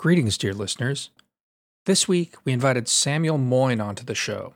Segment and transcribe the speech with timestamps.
[0.00, 1.10] Greetings, dear listeners.
[1.84, 4.54] This week, we invited Samuel Moyn onto the show.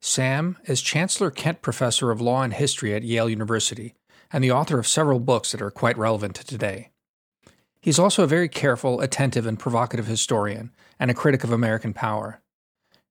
[0.00, 3.94] Sam is Chancellor Kent Professor of Law and History at Yale University
[4.32, 6.90] and the author of several books that are quite relevant to today.
[7.80, 12.42] He's also a very careful, attentive, and provocative historian and a critic of American power.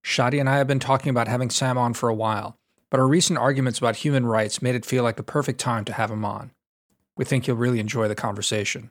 [0.04, 2.58] Shadi and I have been talking about having Sam on for a while,
[2.90, 5.94] but our recent arguments about human rights made it feel like the perfect time to
[5.94, 6.52] have him on.
[7.16, 8.90] We think you'll really enjoy the conversation.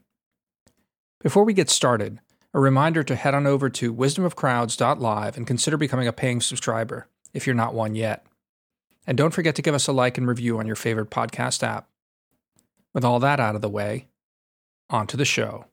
[1.20, 2.18] Before we get started,
[2.54, 7.46] a reminder to head on over to wisdomofcrowds.live and consider becoming a paying subscriber if
[7.46, 8.26] you're not one yet.
[9.06, 11.88] And don't forget to give us a like and review on your favorite podcast app.
[12.94, 14.08] With all that out of the way,
[14.90, 15.64] on to the show.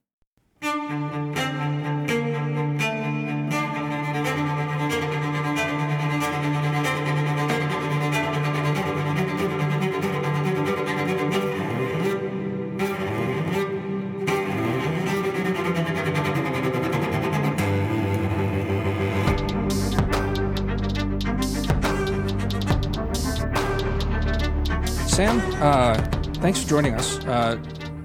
[25.20, 25.96] Sam, uh,
[26.36, 27.20] thanks for joining us.
[27.26, 27.62] Uh,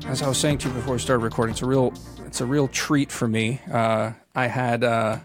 [0.09, 1.95] as I was saying to you before we started recording, it's a real
[2.27, 3.61] it's a real treat for me.
[3.73, 5.21] Uh, I had uh,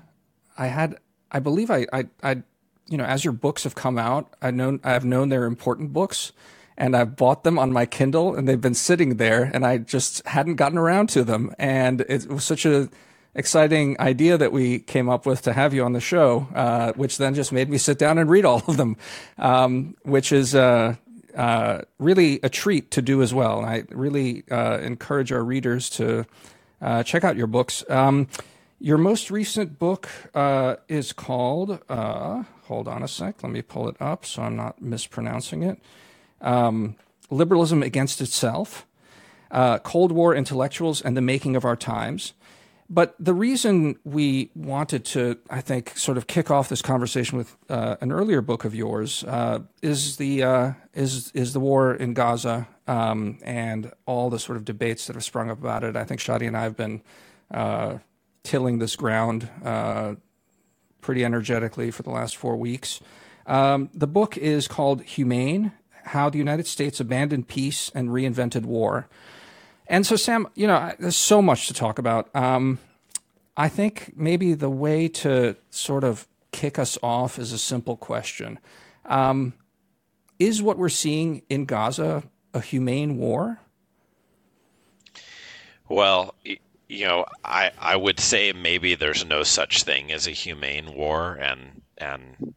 [0.56, 1.00] I had
[1.32, 2.44] I believe I, I I
[2.88, 6.32] you know as your books have come out, I known I've known they're important books,
[6.78, 10.24] and I've bought them on my Kindle, and they've been sitting there, and I just
[10.28, 12.88] hadn't gotten around to them, and it was such a
[13.34, 17.18] exciting idea that we came up with to have you on the show, uh, which
[17.18, 18.96] then just made me sit down and read all of them,
[19.40, 20.94] um, which is uh,
[21.40, 23.60] uh, really a treat to do as well.
[23.60, 26.26] And I really uh, encourage our readers to
[26.82, 27.90] uh, check out your books.
[27.90, 28.28] Um,
[28.78, 33.88] your most recent book uh, is called, uh, hold on a sec, let me pull
[33.88, 35.80] it up so I'm not mispronouncing it
[36.42, 36.96] um,
[37.30, 38.86] Liberalism Against Itself
[39.84, 42.34] Cold War Intellectuals and the Making of Our Times.
[42.92, 47.56] But the reason we wanted to, I think, sort of kick off this conversation with
[47.70, 52.16] uh, an earlier book of yours uh, is the uh, is is the war in
[52.16, 55.96] Gaza um, and all the sort of debates that have sprung up about it.
[55.96, 57.04] I think Shadi and I have been
[57.52, 58.00] uh,
[58.42, 60.16] tilling this ground uh,
[61.00, 63.02] pretty energetically for the last four weeks.
[63.46, 65.74] Um, the book is called Humane:
[66.06, 69.08] How the United States Abandoned Peace and Reinvented War.
[69.90, 72.34] And so, Sam, you know, there's so much to talk about.
[72.36, 72.78] Um,
[73.58, 78.60] I think maybe the way to sort of kick us off is a simple question
[79.06, 79.54] um,
[80.38, 82.24] Is what we're seeing in Gaza
[82.54, 83.60] a humane war?
[85.90, 86.36] Well,
[86.88, 91.34] you know, I, I would say maybe there's no such thing as a humane war,
[91.34, 92.54] and and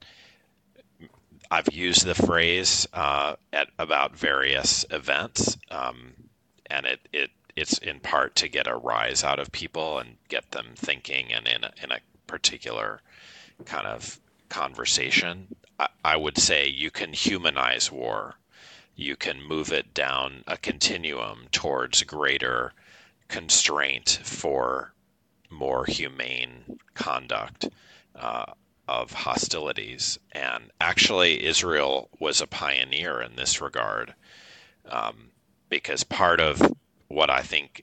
[1.50, 5.56] I've used the phrase uh, at about various events.
[5.70, 6.12] Um,
[6.72, 10.50] and it, it it's in part to get a rise out of people and get
[10.52, 13.02] them thinking and in a, in a particular
[13.66, 14.18] kind of
[14.48, 15.54] conversation.
[15.78, 18.36] I, I would say you can humanize war.
[18.96, 22.72] You can move it down a continuum towards greater
[23.28, 24.94] constraint for
[25.50, 27.68] more humane conduct
[28.14, 28.46] uh,
[28.88, 30.18] of hostilities.
[30.32, 34.14] And actually, Israel was a pioneer in this regard.
[34.86, 35.32] Um,
[35.72, 36.60] because part of
[37.08, 37.82] what I think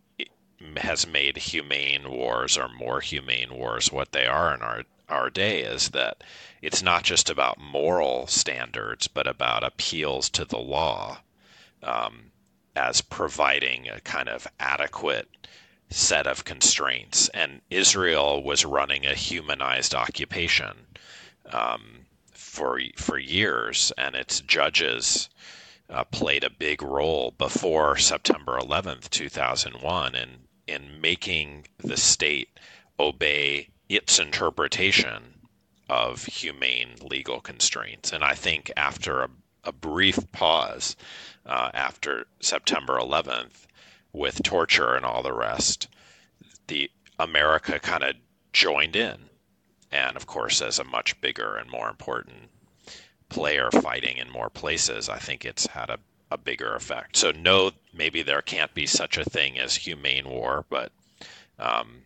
[0.78, 5.62] has made humane wars or more humane wars what they are in our our day
[5.62, 6.24] is that
[6.62, 11.18] it's not just about moral standards, but about appeals to the law
[11.82, 12.30] um,
[12.76, 15.28] as providing a kind of adequate
[15.90, 17.28] set of constraints.
[17.30, 20.86] And Israel was running a humanized occupation
[21.52, 25.28] um, for for years, and its judges
[25.90, 30.30] uh, played a big role before September 11th, 2001, in,
[30.68, 32.50] in making the state
[33.00, 35.40] obey its interpretation
[35.90, 38.14] of humane legal constraints.
[38.14, 39.30] And I think after a,
[39.64, 40.96] a brief pause
[41.46, 43.66] uh, after September 11th,
[44.14, 45.88] with torture and all the rest,
[46.68, 46.90] the
[47.20, 48.16] America kind of
[48.54, 49.30] joined in.
[49.92, 52.50] And of course, as a much bigger and more important
[53.30, 56.00] player fighting in more places, I think it's had a,
[56.32, 57.16] a bigger effect.
[57.16, 60.92] So, no, maybe there can't be such a thing as humane war, but,
[61.58, 62.04] um,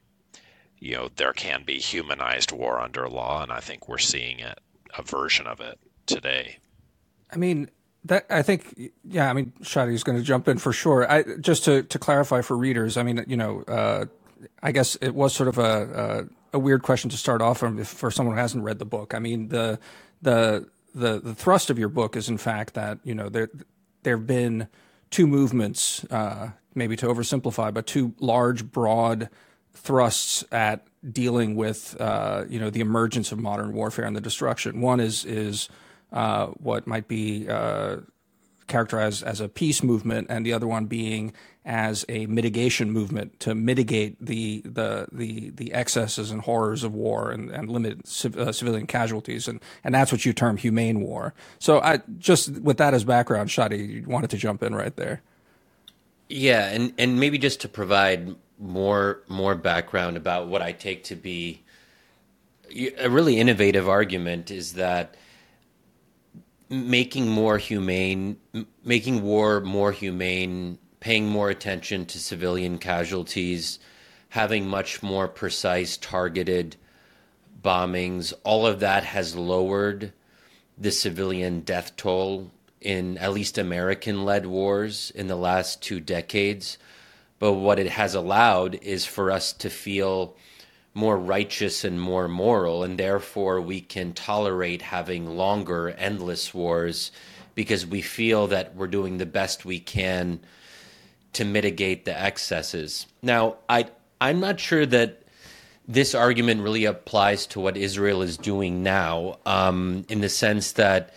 [0.79, 4.59] you know, there can be humanized war under law, and I think we're seeing it,
[4.97, 6.57] a version of it today.
[7.31, 7.69] I mean,
[8.05, 9.29] that I think, yeah.
[9.29, 11.09] I mean, Shadi's going to jump in for sure.
[11.09, 12.97] I just to to clarify for readers.
[12.97, 14.05] I mean, you know, uh,
[14.61, 17.81] I guess it was sort of a, a, a weird question to start off from
[17.83, 19.13] for someone who hasn't read the book.
[19.13, 19.79] I mean, the
[20.21, 23.49] the the the thrust of your book is in fact that you know there
[24.03, 24.67] there have been
[25.09, 29.29] two movements, uh, maybe to oversimplify, but two large, broad
[29.73, 34.81] thrusts at dealing with uh, you know the emergence of modern warfare and the destruction.
[34.81, 35.69] One is is
[36.11, 37.97] uh, what might be uh,
[38.67, 41.33] characterized as a peace movement, and the other one being
[41.65, 47.31] as a mitigation movement to mitigate the the the, the excesses and horrors of war
[47.31, 51.33] and, and limit civ- uh, civilian casualties, and and that's what you term humane war.
[51.59, 55.21] So I just with that as background, Shadi you wanted to jump in right there.
[56.29, 61.15] Yeah, and and maybe just to provide more more background about what I take to
[61.15, 61.63] be
[62.97, 65.15] a really innovative argument is that
[66.69, 68.37] making more humane,
[68.83, 73.77] making war more humane, paying more attention to civilian casualties,
[74.29, 76.77] having much more precise, targeted
[77.61, 80.13] bombings, all of that has lowered
[80.77, 86.77] the civilian death toll in at least American led wars in the last two decades.
[87.37, 90.37] But what it has allowed is for us to feel
[90.93, 97.11] more righteous and more moral, and therefore we can tolerate having longer, endless wars
[97.55, 100.39] because we feel that we're doing the best we can
[101.33, 103.07] to mitigate the excesses.
[103.21, 103.87] Now, I
[104.21, 105.23] I'm not sure that
[105.87, 111.13] this argument really applies to what Israel is doing now, um, in the sense that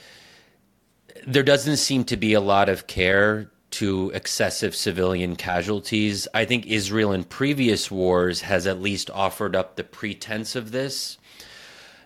[1.27, 6.27] there doesn't seem to be a lot of care to excessive civilian casualties.
[6.33, 11.19] I think Israel in previous wars has at least offered up the pretense of this.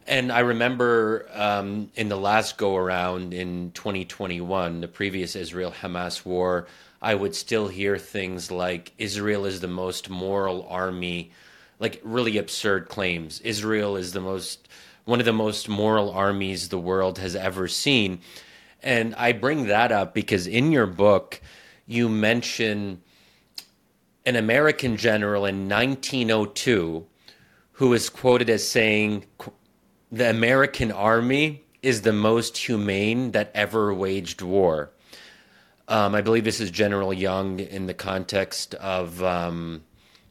[0.07, 6.25] And I remember um, in the last go around in 2021, the previous Israel Hamas
[6.25, 6.67] war,
[7.03, 11.31] I would still hear things like Israel is the most moral army,
[11.79, 13.41] like really absurd claims.
[13.41, 14.69] Israel is the most,
[15.07, 18.21] one of the most moral armies the world has ever seen.
[18.83, 21.41] And I bring that up because in your book,
[21.87, 23.01] you mention
[24.27, 27.07] an American general in 1902
[27.73, 29.25] who is quoted as saying,
[30.13, 34.91] The American army is the most humane that ever waged war.
[35.91, 39.83] Um, I believe this is General Young in the context of um,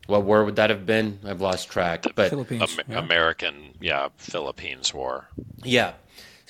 [0.08, 1.20] what war would that have been?
[1.26, 2.06] I've lost track.
[2.16, 3.00] But Philippines, Am- yeah.
[3.00, 5.28] American, yeah, Philippines war.
[5.64, 5.94] Yeah,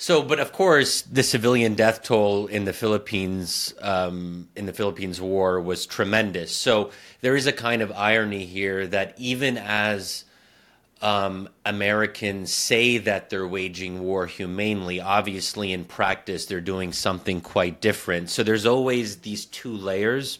[0.00, 5.20] so, but of course, the civilian death toll in the Philippines um, in the Philippines
[5.20, 6.56] war was tremendous.
[6.56, 6.90] So
[7.20, 10.24] there is a kind of irony here that even as
[11.02, 17.80] um, Americans say that they're waging war humanely, obviously in practice they're doing something quite
[17.80, 18.30] different.
[18.30, 20.38] So there's always these two layers.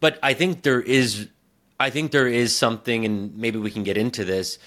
[0.00, 1.28] But I think there is,
[1.78, 4.58] I think there is something, and maybe we can get into this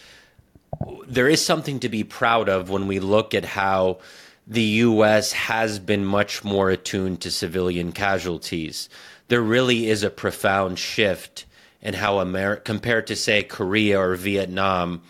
[1.07, 3.99] there is something to be proud of when we look at how
[4.47, 5.31] the U.S.
[5.31, 8.89] has been much more attuned to civilian casualties.
[9.27, 11.45] There really is a profound shift
[11.81, 15.01] in how America, compared to say Korea or Vietnam,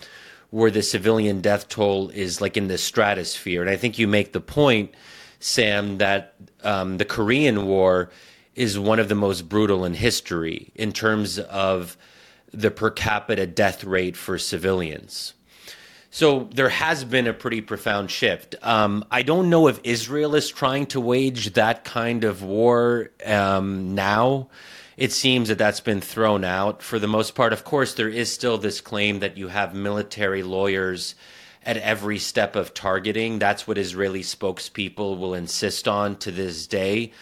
[0.50, 3.62] where the civilian death toll is like in the stratosphere.
[3.62, 4.94] And I think you make the point,
[5.40, 8.10] Sam, that um, the Korean War
[8.56, 11.98] is one of the most brutal in history in terms of
[12.52, 15.34] the per capita death rate for civilians.
[16.12, 18.56] So there has been a pretty profound shift.
[18.64, 23.94] Um, I don't know if Israel is trying to wage that kind of war um,
[23.94, 24.50] now.
[25.00, 27.54] It seems that that's been thrown out for the most part.
[27.54, 31.16] Of course, there is still this claim that you have military lawyers
[31.64, 33.40] at every step of targeting.
[33.40, 37.14] That's what Israeli spokespeople will insist on to this day.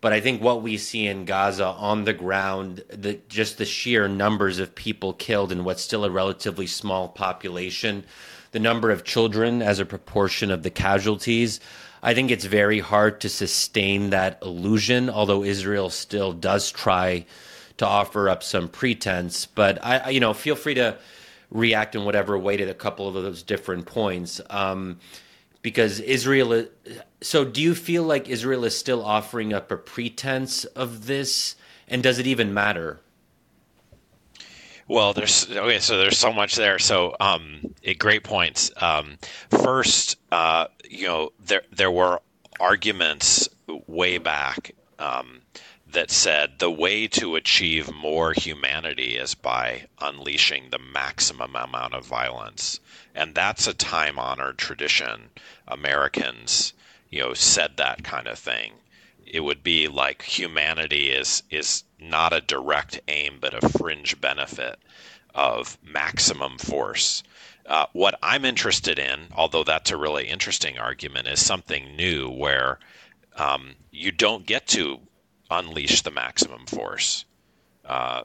[0.00, 4.08] But I think what we see in Gaza on the ground, the, just the sheer
[4.08, 8.06] numbers of people killed in what's still a relatively small population,
[8.52, 11.60] the number of children as a proportion of the casualties.
[12.06, 17.26] I think it's very hard to sustain that illusion, although Israel still does try
[17.78, 19.46] to offer up some pretense.
[19.46, 20.98] But I, you know, feel free to
[21.50, 24.40] react in whatever way to a couple of those different points.
[24.50, 25.00] Um,
[25.62, 26.68] because Israel, is,
[27.22, 31.56] so do you feel like Israel is still offering up a pretense of this?
[31.88, 33.00] And does it even matter?
[34.88, 36.78] Well, there's okay, so there's so much there.
[36.78, 38.70] So, um, great points.
[38.76, 39.18] Um,
[39.50, 42.20] first, uh, you know, there there were
[42.60, 43.48] arguments
[43.88, 45.42] way back um,
[45.88, 52.06] that said the way to achieve more humanity is by unleashing the maximum amount of
[52.06, 52.78] violence,
[53.14, 55.30] and that's a time honored tradition.
[55.66, 56.72] Americans,
[57.10, 58.72] you know, said that kind of thing.
[59.26, 64.78] It would be like humanity is is not a direct aim, but a fringe benefit
[65.34, 67.22] of maximum force.
[67.66, 72.78] Uh, what I'm interested in, although that's a really interesting argument, is something new where
[73.36, 75.00] um, you don't get to
[75.50, 77.24] unleash the maximum force.
[77.84, 78.22] Uh,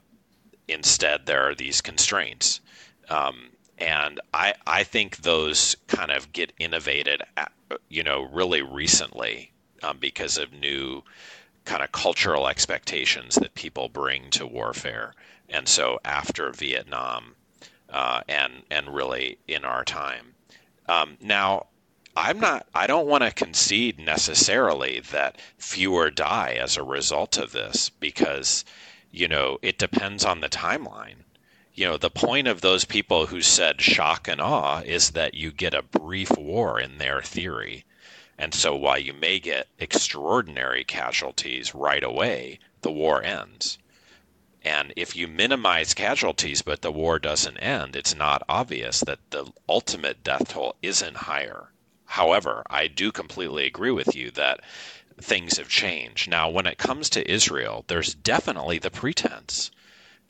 [0.67, 2.61] instead, there are these constraints.
[3.09, 7.51] Um, and I I think those kind of get innovated, at,
[7.89, 9.50] you know, really recently
[9.83, 11.03] um, because of new
[11.65, 15.13] kind of cultural expectations that people bring to warfare,
[15.49, 17.35] and so after Vietnam,
[17.89, 20.35] uh, and and really in our time.
[20.87, 21.67] Um, now,
[22.15, 22.67] I'm not.
[22.73, 28.65] I don't want to concede necessarily that fewer die as a result of this because,
[29.11, 31.23] you know, it depends on the timeline
[31.73, 35.51] you know, the point of those people who said shock and awe is that you
[35.51, 37.85] get a brief war in their theory.
[38.41, 43.77] And so while you may get extraordinary casualties right away, the war ends.
[44.63, 49.53] And if you minimize casualties but the war doesn't end, it's not obvious that the
[49.69, 51.69] ultimate death toll isn't higher.
[52.05, 54.61] However, I do completely agree with you that
[55.19, 56.27] things have changed.
[56.27, 59.69] Now, when it comes to Israel, there's definitely the pretense,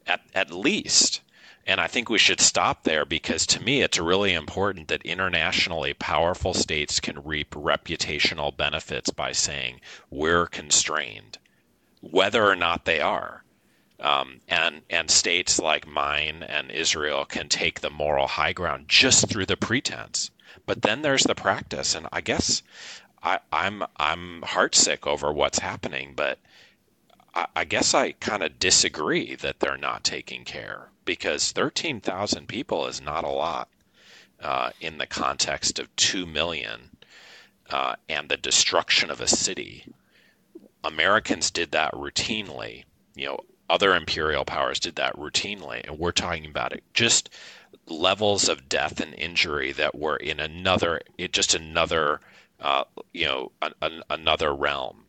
[0.06, 1.22] at, at least,
[1.68, 5.94] and I think we should stop there because to me, it's really important that internationally
[5.94, 11.38] powerful states can reap reputational benefits by saying we're constrained,
[12.02, 13.44] whether or not they are.
[14.00, 19.30] Um, and and states like mine and Israel can take the moral high ground just
[19.30, 20.32] through the pretense.
[20.66, 22.64] But then there's the practice, and I guess
[23.22, 26.40] I, I'm I'm heartsick over what's happening, but
[27.36, 32.88] I, I guess I kind of disagree that they're not taking care because 13,000 people
[32.88, 33.70] is not a lot
[34.42, 36.90] uh, in the context of 2 million
[37.70, 39.86] uh, and the destruction of a city.
[40.84, 42.84] Americans did that routinely.
[43.16, 43.40] You know,
[43.70, 47.30] other imperial powers did that routinely, and we're talking about it just
[47.88, 52.20] levels of death and injury that were in another, just another,
[52.60, 55.06] uh, you know, an, an, another realm.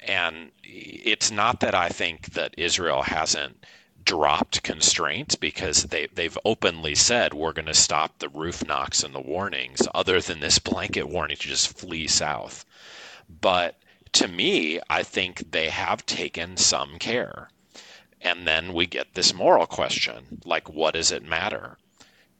[0.00, 3.64] And it's not that I think that Israel hasn't
[4.08, 9.14] dropped constraints because they, they've openly said we're going to stop the roof knocks and
[9.14, 12.64] the warnings, other than this blanket warning to just flee south.
[13.28, 13.74] But
[14.12, 17.50] to me, I think they have taken some care.
[18.22, 21.76] And then we get this moral question like, what does it matter?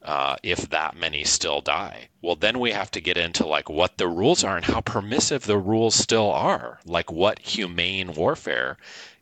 [0.01, 2.07] Uh, if that many still die.
[2.23, 5.45] Well, then we have to get into like what the rules are and how permissive
[5.45, 8.77] the rules still are, like what humane warfare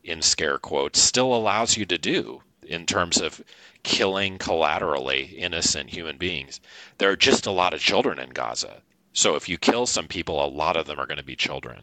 [0.08, 3.42] in scare quotes still allows you to do in terms of
[3.82, 6.60] killing collaterally innocent human beings.
[6.96, 8.82] There are just a lot of children in Gaza.
[9.12, 11.82] So if you kill some people, a lot of them are going to be children.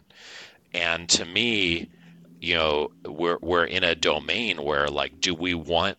[0.74, 1.90] And to me,
[2.42, 5.98] you know, we're we're in a domain where like do we want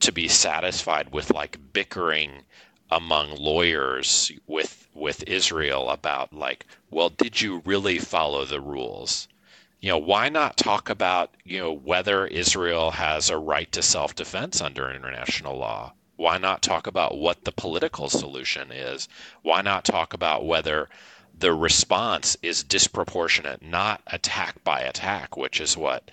[0.00, 2.44] to be satisfied with like bickering
[2.90, 9.28] among lawyers with with Israel about like, well, did you really follow the rules?
[9.80, 14.14] You know, why not talk about, you know, whether Israel has a right to self
[14.14, 15.92] defense under international law?
[16.16, 19.08] Why not talk about what the political solution is?
[19.42, 20.88] Why not talk about whether
[21.38, 26.10] the response is disproportionate, not attack by attack, which is what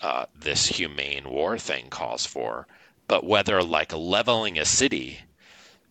[0.00, 2.66] uh, this humane war thing calls for,
[3.06, 5.20] but whether like leveling a city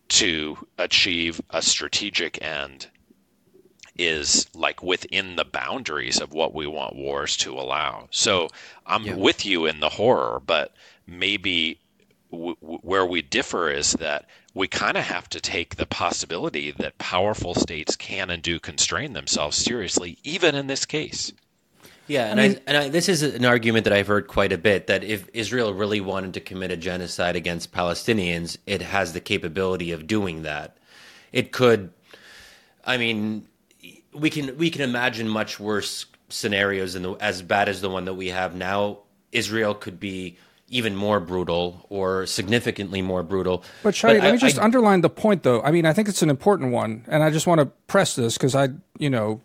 [0.08, 2.88] to achieve a strategic end
[4.00, 8.08] is like within the boundaries of what we want wars to allow.
[8.10, 8.48] So
[8.86, 9.14] I'm yeah.
[9.14, 10.74] with you in the horror, but
[11.06, 11.78] maybe
[12.32, 16.98] w- where we differ is that we kind of have to take the possibility that
[16.98, 21.32] powerful states can and do constrain themselves seriously, even in this case.
[22.08, 24.50] Yeah, and I, mean, I and I, this is an argument that I've heard quite
[24.50, 29.12] a bit that if Israel really wanted to commit a genocide against Palestinians, it has
[29.12, 30.76] the capability of doing that.
[31.32, 31.92] It could,
[32.84, 33.46] I mean,
[34.12, 38.04] we can we can imagine much worse scenarios than the, as bad as the one
[38.04, 38.98] that we have now.
[39.32, 40.36] Israel could be
[40.68, 43.64] even more brutal or significantly more brutal.
[43.82, 45.60] But Shadi, let I, me just I, underline the point, though.
[45.62, 48.36] I mean, I think it's an important one, and I just want to press this
[48.36, 49.40] because I, you know,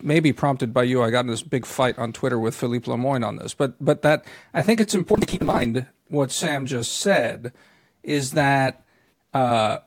[0.00, 3.26] maybe prompted by you, I got in this big fight on Twitter with Philippe Lemoine
[3.26, 3.54] on this.
[3.54, 7.52] But but that I think it's important to keep in mind what Sam just said
[8.02, 8.84] is that
[9.32, 9.78] uh,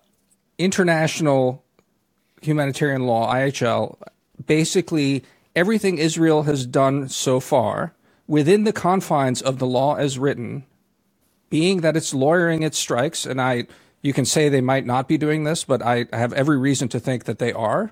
[0.57, 1.64] international
[2.45, 3.97] humanitarian law, IHL,
[4.45, 5.23] basically
[5.55, 7.93] everything Israel has done so far
[8.27, 10.65] within the confines of the law as written,
[11.49, 13.67] being that it's lawyering its strikes, and I
[14.01, 16.99] you can say they might not be doing this, but I have every reason to
[16.99, 17.91] think that they are,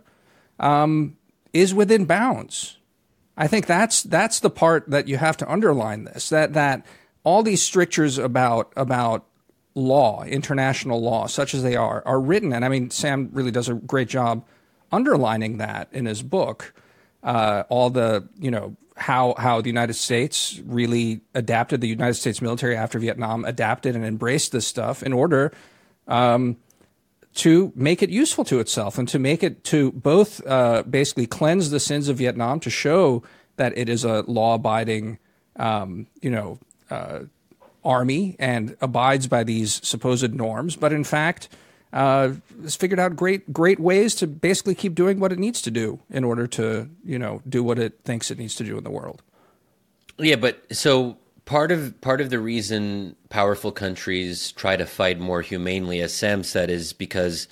[0.59, 1.17] um,
[1.53, 2.77] is within bounds.
[3.35, 6.85] I think that's that's the part that you have to underline this that that
[7.23, 9.25] all these strictures about about
[9.75, 12.53] law, international law, such as they are, are written.
[12.53, 14.45] And I mean, Sam really does a great job
[14.91, 16.73] underlining that in his book.
[17.23, 22.41] Uh, all the, you know, how how the United States really adapted, the United States
[22.41, 25.51] military after Vietnam adapted and embraced this stuff in order
[26.07, 26.57] um,
[27.35, 31.71] to make it useful to itself and to make it to both uh, basically cleanse
[31.71, 33.23] the sins of Vietnam to show
[33.55, 35.17] that it is a law abiding,
[35.57, 37.19] um, you know, uh,
[37.83, 41.49] army and abides by these supposed norms, but in fact
[41.93, 45.71] uh, has figured out great great ways to basically keep doing what it needs to
[45.71, 48.83] do in order to you know do what it thinks it needs to do in
[48.83, 49.21] the world.
[50.17, 55.41] Yeah, but so part of part of the reason powerful countries try to fight more
[55.41, 57.47] humanely, as Sam said, is because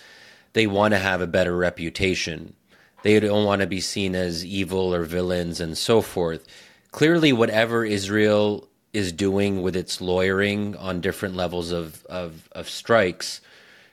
[0.54, 2.56] they want to have a better reputation.
[3.04, 6.46] They don't want to be seen as evil or villains and so forth.
[6.92, 13.42] Clearly, whatever Israel is doing with its lawyering on different levels of, of, of strikes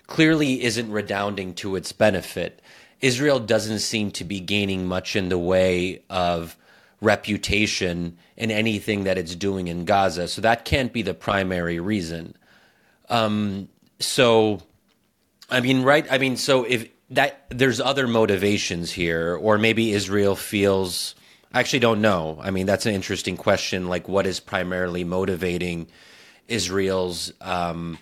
[0.07, 2.61] clearly isn't redounding to its benefit.
[3.01, 6.57] Israel doesn't seem to be gaining much in the way of
[7.01, 10.27] reputation in anything that it's doing in Gaza.
[10.27, 12.35] So that can't be the primary reason.
[13.09, 13.69] Um,
[14.01, 14.63] so,
[15.49, 16.07] I mean, right?
[16.11, 21.15] I mean, so if that there's other motivations here, or maybe Israel feels
[21.53, 22.39] I actually don't know.
[22.43, 23.89] I mean, that's an interesting question.
[23.89, 25.89] Like, what is primarily motivating
[26.47, 27.99] Israel's um,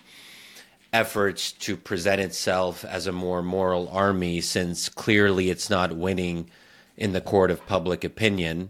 [0.91, 6.49] efforts to present itself as a more moral army, since clearly it's not winning
[6.97, 8.69] in the court of public opinion?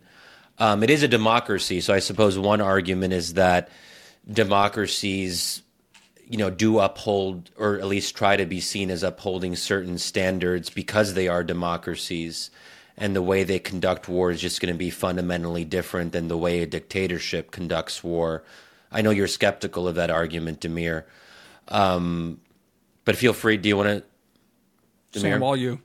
[0.59, 3.69] Um, it is a democracy, so I suppose one argument is that
[4.31, 5.63] democracies,
[6.27, 10.69] you know, do uphold or at least try to be seen as upholding certain standards
[10.69, 12.51] because they are democracies
[12.97, 16.37] and the way they conduct war is just going to be fundamentally different than the
[16.37, 18.43] way a dictatorship conducts war.
[18.91, 21.03] I know you're skeptical of that argument, Damir,
[21.67, 22.39] um,
[23.05, 23.57] but feel free.
[23.57, 24.03] Do you want
[25.13, 25.19] to?
[25.19, 25.79] Sam, all you.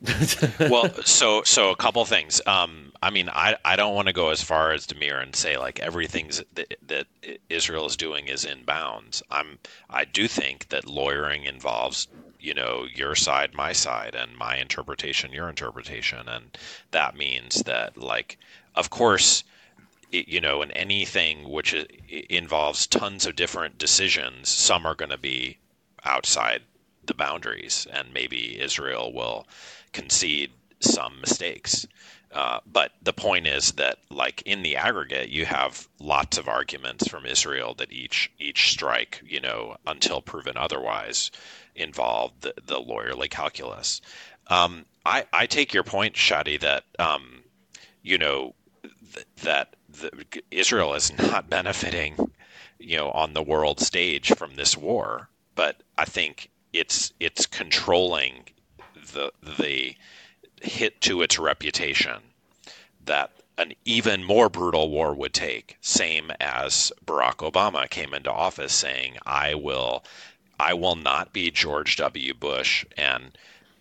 [0.60, 2.40] well, so so a couple things.
[2.46, 5.56] Um, I mean, I, I don't want to go as far as Damir and say
[5.56, 7.06] like everything that, that
[7.48, 9.22] Israel is doing is in bounds.
[9.30, 9.58] I'm
[9.90, 12.06] I do think that lawyering involves
[12.40, 16.28] you know your side my side and my interpretation your interpretation.
[16.28, 16.56] And
[16.90, 18.38] that means that like
[18.74, 19.44] of course
[20.12, 21.74] it, you know in anything which
[22.30, 25.58] involves tons of different decisions some are going to be
[26.04, 26.62] outside
[27.04, 29.46] the boundaries and maybe israel will
[29.92, 31.86] concede some mistakes.
[32.30, 37.08] Uh, but the point is that, like in the aggregate, you have lots of arguments
[37.08, 41.30] from Israel that each each strike, you know, until proven otherwise,
[41.78, 44.00] involved the, the lawyerly calculus.
[44.48, 47.42] Um, I, I take your point, Shadi, that um,
[48.02, 48.54] you know
[49.14, 50.10] th- that the,
[50.50, 52.32] Israel is not benefiting,
[52.78, 58.44] you know, on the world stage from this war, but I think it's it's controlling
[59.12, 59.94] the the
[60.60, 62.20] hit to its reputation
[63.04, 65.76] that an even more brutal war would take.
[65.80, 70.04] Same as Barack Obama came into office saying, "I will
[70.58, 72.34] I will not be George W.
[72.34, 73.36] Bush, and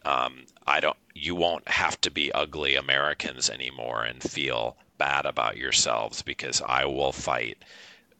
[0.05, 0.97] um, I don't.
[1.13, 6.85] You won't have to be ugly Americans anymore and feel bad about yourselves because I
[6.85, 7.57] will fight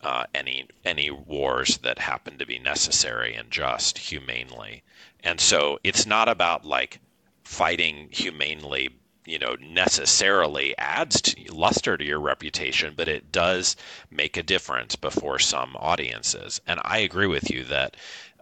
[0.01, 4.83] uh, any any wars that happen to be necessary and just humanely.
[5.23, 6.99] And so it's not about like
[7.43, 8.89] fighting humanely
[9.25, 13.75] you know necessarily adds to, luster to your reputation but it does
[14.09, 17.95] make a difference before some audiences and i agree with you that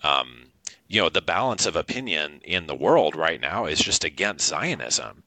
[0.05, 0.51] um,
[0.87, 5.23] you know, the balance of opinion in the world right now is just against Zionism.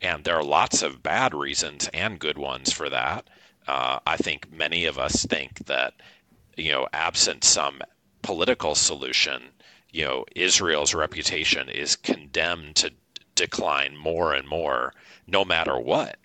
[0.00, 3.28] And there are lots of bad reasons and good ones for that.
[3.68, 5.94] Uh, I think many of us think that,
[6.56, 7.82] you know, absent some
[8.22, 9.42] political solution,
[9.90, 12.92] you know, Israel's reputation is condemned to
[13.34, 14.94] decline more and more,
[15.26, 16.16] no matter what,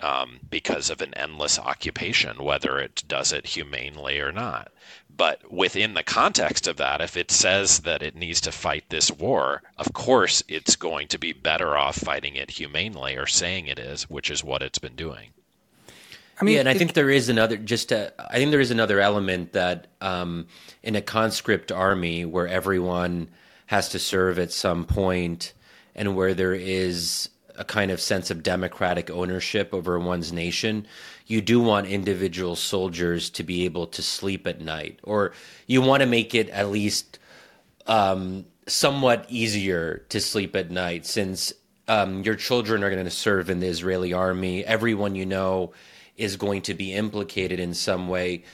[0.00, 4.72] um, because of an endless occupation, whether it does it humanely or not.
[5.16, 9.10] But within the context of that, if it says that it needs to fight this
[9.10, 13.78] war, of course it's going to be better off fighting it humanely or saying it
[13.78, 15.28] is, which is what it's been doing.
[16.40, 18.70] I mean, yeah, and I think there is another just a, I think there is
[18.70, 20.46] another element that um,
[20.82, 23.28] in a conscript army where everyone
[23.66, 25.52] has to serve at some point
[25.94, 30.86] and where there is a kind of sense of democratic ownership over one's nation,
[31.32, 35.32] you do want individual soldiers to be able to sleep at night, or
[35.66, 37.18] you want to make it at least
[37.86, 41.50] um, somewhat easier to sleep at night since
[41.88, 44.62] um, your children are going to serve in the Israeli army.
[44.62, 45.72] Everyone you know
[46.18, 48.44] is going to be implicated in some way.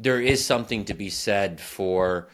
[0.00, 2.26] There is something to be said for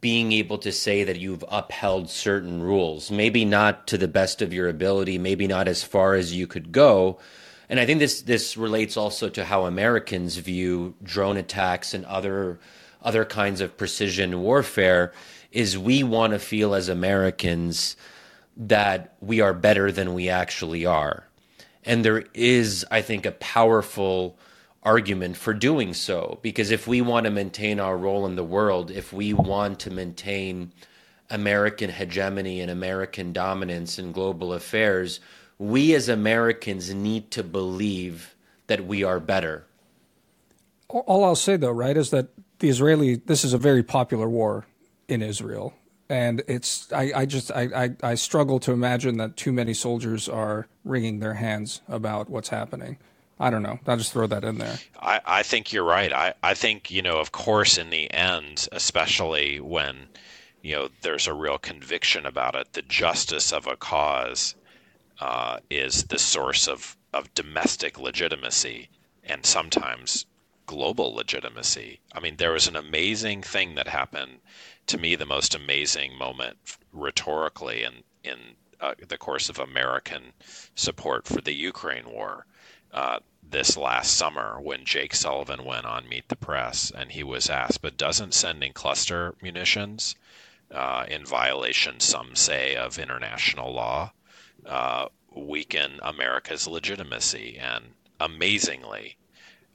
[0.00, 4.52] being able to say that you've upheld certain rules, maybe not to the best of
[4.52, 7.20] your ability, maybe not as far as you could go.
[7.68, 12.58] And I think this this relates also to how Americans view drone attacks and other
[13.02, 15.12] other kinds of precision warfare
[15.52, 17.96] is we want to feel as Americans
[18.56, 21.24] that we are better than we actually are.
[21.84, 24.38] And there is, I think, a powerful
[24.82, 28.90] argument for doing so because if we want to maintain our role in the world,
[28.90, 30.72] if we want to maintain
[31.30, 35.20] American hegemony and American dominance in global affairs,
[35.58, 38.34] we as Americans need to believe
[38.68, 39.64] that we are better.
[40.88, 42.28] All I'll say though, right, is that
[42.60, 44.66] the Israeli this is a very popular war
[45.08, 45.74] in Israel.
[46.10, 50.28] And it's I, I just I, I, I struggle to imagine that too many soldiers
[50.28, 52.98] are wringing their hands about what's happening.
[53.40, 53.78] I don't know.
[53.86, 54.78] I'll just throw that in there.
[55.00, 56.12] I, I think you're right.
[56.12, 60.08] I, I think, you know, of course, in the end, especially when,
[60.60, 64.56] you know, there's a real conviction about it, the justice of a cause
[65.20, 68.88] uh, is the source of, of domestic legitimacy
[69.24, 70.26] and sometimes
[70.66, 72.00] global legitimacy.
[72.12, 74.40] I mean, there was an amazing thing that happened
[74.86, 76.58] to me, the most amazing moment
[76.92, 78.38] rhetorically in, in
[78.80, 80.32] uh, the course of American
[80.74, 82.46] support for the Ukraine war
[82.92, 87.50] uh, this last summer when Jake Sullivan went on Meet the Press and he was
[87.50, 90.14] asked, but doesn't sending cluster munitions
[90.70, 94.12] uh, in violation, some say, of international law
[94.68, 97.58] uh, weaken America's legitimacy?
[97.60, 97.84] And
[98.20, 99.16] amazingly,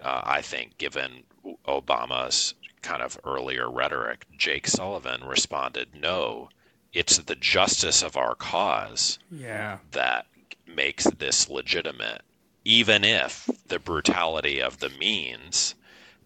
[0.01, 1.23] uh, I think, given
[1.67, 6.49] Obama's kind of earlier rhetoric, Jake Sullivan responded, no,
[6.93, 9.79] it's the justice of our cause yeah.
[9.91, 10.27] that
[10.67, 12.21] makes this legitimate
[12.65, 15.75] even if the brutality of the means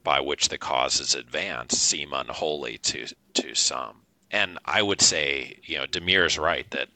[0.04, 4.02] by which the cause is advanced seem unholy to to some.
[4.30, 6.90] And I would say, you know, Damir's right that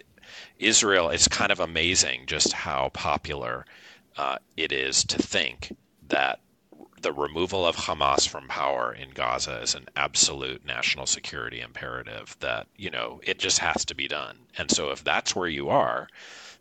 [0.59, 1.09] Israel.
[1.09, 3.65] It's kind of amazing just how popular
[4.17, 5.75] uh, it is to think
[6.09, 6.39] that
[7.01, 12.35] the removal of Hamas from power in Gaza is an absolute national security imperative.
[12.39, 14.37] That you know it just has to be done.
[14.57, 16.07] And so if that's where you are,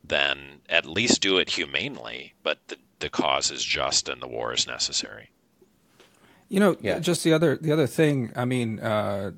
[0.03, 2.35] then at least do it humanely.
[2.43, 5.31] But the, the cause is just and the war is necessary.
[6.49, 6.99] You know, yeah.
[6.99, 8.33] just the other the other thing.
[8.35, 9.33] I mean, uh,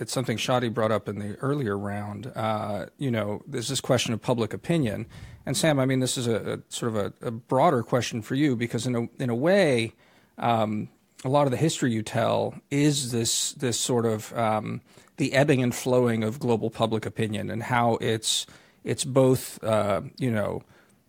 [0.00, 2.30] it's something Shadi brought up in the earlier round.
[2.34, 5.06] Uh, you know, there's this question of public opinion,
[5.44, 5.78] and Sam.
[5.78, 8.86] I mean, this is a, a sort of a, a, broader question for you because
[8.86, 9.94] in a in a way,
[10.38, 10.88] um,
[11.24, 14.80] a lot of the history you tell is this this sort of um,
[15.16, 18.46] the ebbing and flowing of global public opinion and how it's
[18.84, 20.62] it's both, uh, you know,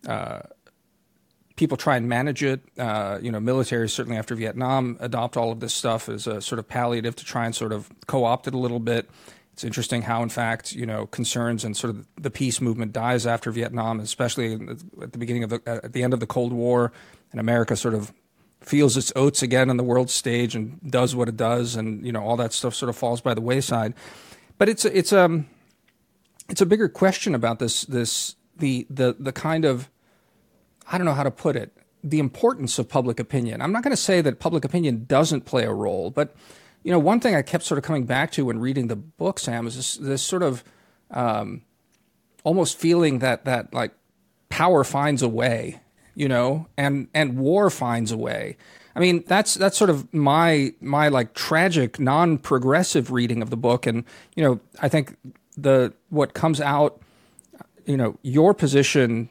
[0.06, 0.40] uh,
[1.60, 2.62] people try and manage it.
[2.78, 6.58] Uh, you know, military certainly after Vietnam adopt all of this stuff as a sort
[6.58, 9.10] of palliative to try and sort of co-opt it a little bit.
[9.52, 13.26] It's interesting how, in fact, you know, concerns and sort of the peace movement dies
[13.26, 14.54] after Vietnam, especially
[15.02, 16.92] at the beginning of the at the end of the Cold War,
[17.30, 18.10] and America sort of
[18.62, 22.10] feels its oats again on the world stage and does what it does, and you
[22.12, 23.92] know, all that stuff sort of falls by the wayside.
[24.56, 25.46] But it's it's um
[26.48, 29.90] it's a bigger question about this this the the the kind of
[30.90, 31.72] I don't know how to put it
[32.02, 33.60] the importance of public opinion.
[33.60, 36.34] I'm not going to say that public opinion doesn't play a role, but
[36.82, 39.38] you know one thing I kept sort of coming back to when reading the book,
[39.38, 40.64] Sam, is this, this sort of
[41.10, 41.62] um,
[42.44, 43.92] almost feeling that that like
[44.48, 45.80] power finds a way,
[46.14, 48.56] you know, and and war finds a way.
[48.96, 53.86] I mean, that's that's sort of my my like tragic non-progressive reading of the book,
[53.86, 55.16] and you know, I think
[55.56, 57.00] the what comes out,
[57.84, 59.28] you know, your position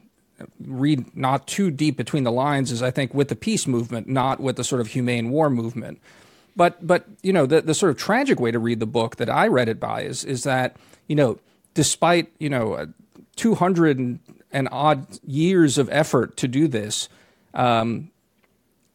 [0.65, 4.39] read not too deep between the lines is I think with the peace movement, not
[4.39, 5.99] with the sort of humane war movement.
[6.55, 9.29] But but you know the the sort of tragic way to read the book that
[9.29, 10.75] I read it by is is that
[11.07, 11.39] you know
[11.73, 12.87] despite you know
[13.35, 14.19] two hundred
[14.51, 17.07] and odd years of effort to do this,
[17.53, 18.09] um,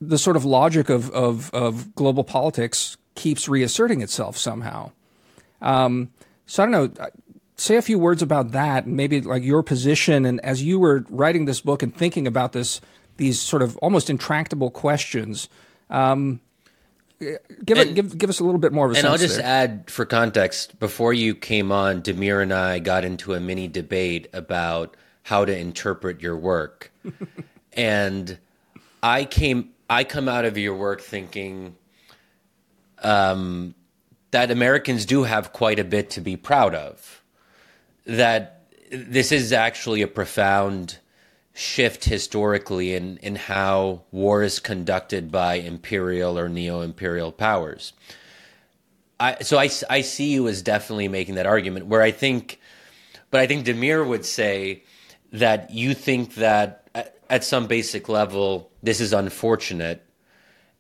[0.01, 4.91] the sort of logic of, of of global politics keeps reasserting itself somehow.
[5.63, 6.11] Um,
[6.47, 7.07] so I don't know.
[7.57, 11.05] Say a few words about that, and maybe like your position, and as you were
[11.09, 12.81] writing this book and thinking about this,
[13.17, 15.49] these sort of almost intractable questions.
[15.89, 16.41] Um,
[17.21, 18.99] give and, it, give give us a little bit more of a.
[18.99, 19.47] And I'll just there.
[19.47, 20.79] add for context.
[20.81, 25.57] Before you came on, Damir and I got into a mini debate about how to
[25.57, 26.93] interpret your work,
[27.73, 28.39] and
[29.03, 29.71] I came.
[29.89, 31.77] I come out of your work thinking,
[33.03, 33.75] um,
[34.31, 37.23] that Americans do have quite a bit to be proud of.
[38.07, 40.99] That this is actually a profound
[41.55, 47.93] shift historically in, in how war is conducted by imperial or neo imperial powers.
[49.21, 52.61] I, so I, I see you as definitely making that argument where I think,
[53.31, 54.83] but I think Damir would say
[55.33, 60.03] that you think that at, at some basic level, this is unfortunate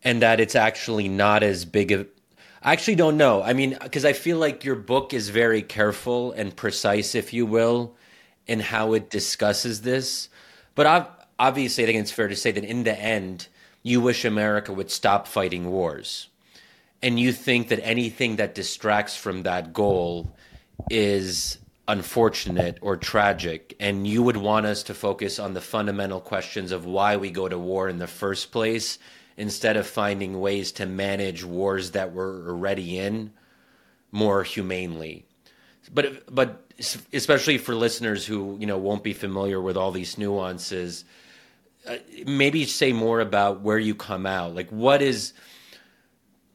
[0.02, 2.06] and that it's actually not as big of
[2.64, 3.42] I actually don't know.
[3.42, 7.44] I mean, because I feel like your book is very careful and precise, if you
[7.44, 7.94] will,
[8.46, 10.30] in how it discusses this.
[10.74, 11.06] But I've,
[11.38, 13.48] obviously, I think it's fair to say that in the end,
[13.82, 16.28] you wish America would stop fighting wars.
[17.02, 20.34] And you think that anything that distracts from that goal
[20.90, 23.76] is unfortunate or tragic.
[23.78, 27.46] And you would want us to focus on the fundamental questions of why we go
[27.46, 28.98] to war in the first place
[29.36, 33.32] instead of finding ways to manage wars that we're already in
[34.12, 35.26] more humanely.
[35.92, 36.70] But but
[37.12, 41.04] especially for listeners who you know won't be familiar with all these nuances,
[41.86, 44.54] uh, maybe say more about where you come out.
[44.54, 45.34] Like what is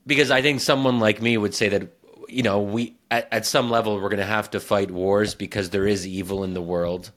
[0.08, 1.94] because I think someone like me would say that
[2.28, 5.70] you know we at, at some level we're going to have to fight wars because
[5.70, 7.12] there is evil in the world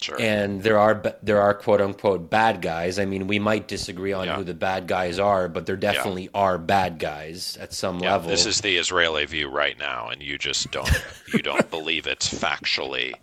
[0.00, 0.20] Sure.
[0.20, 2.98] And there are there are quote unquote bad guys.
[2.98, 4.36] I mean, we might disagree on yeah.
[4.36, 6.30] who the bad guys are, but there definitely yeah.
[6.34, 8.28] are bad guys at some yeah, level.
[8.28, 10.90] This is the Israeli view right now, and you just don't
[11.32, 13.14] you don't believe it's factually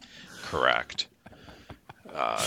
[0.42, 1.08] correct.
[2.12, 2.46] Uh,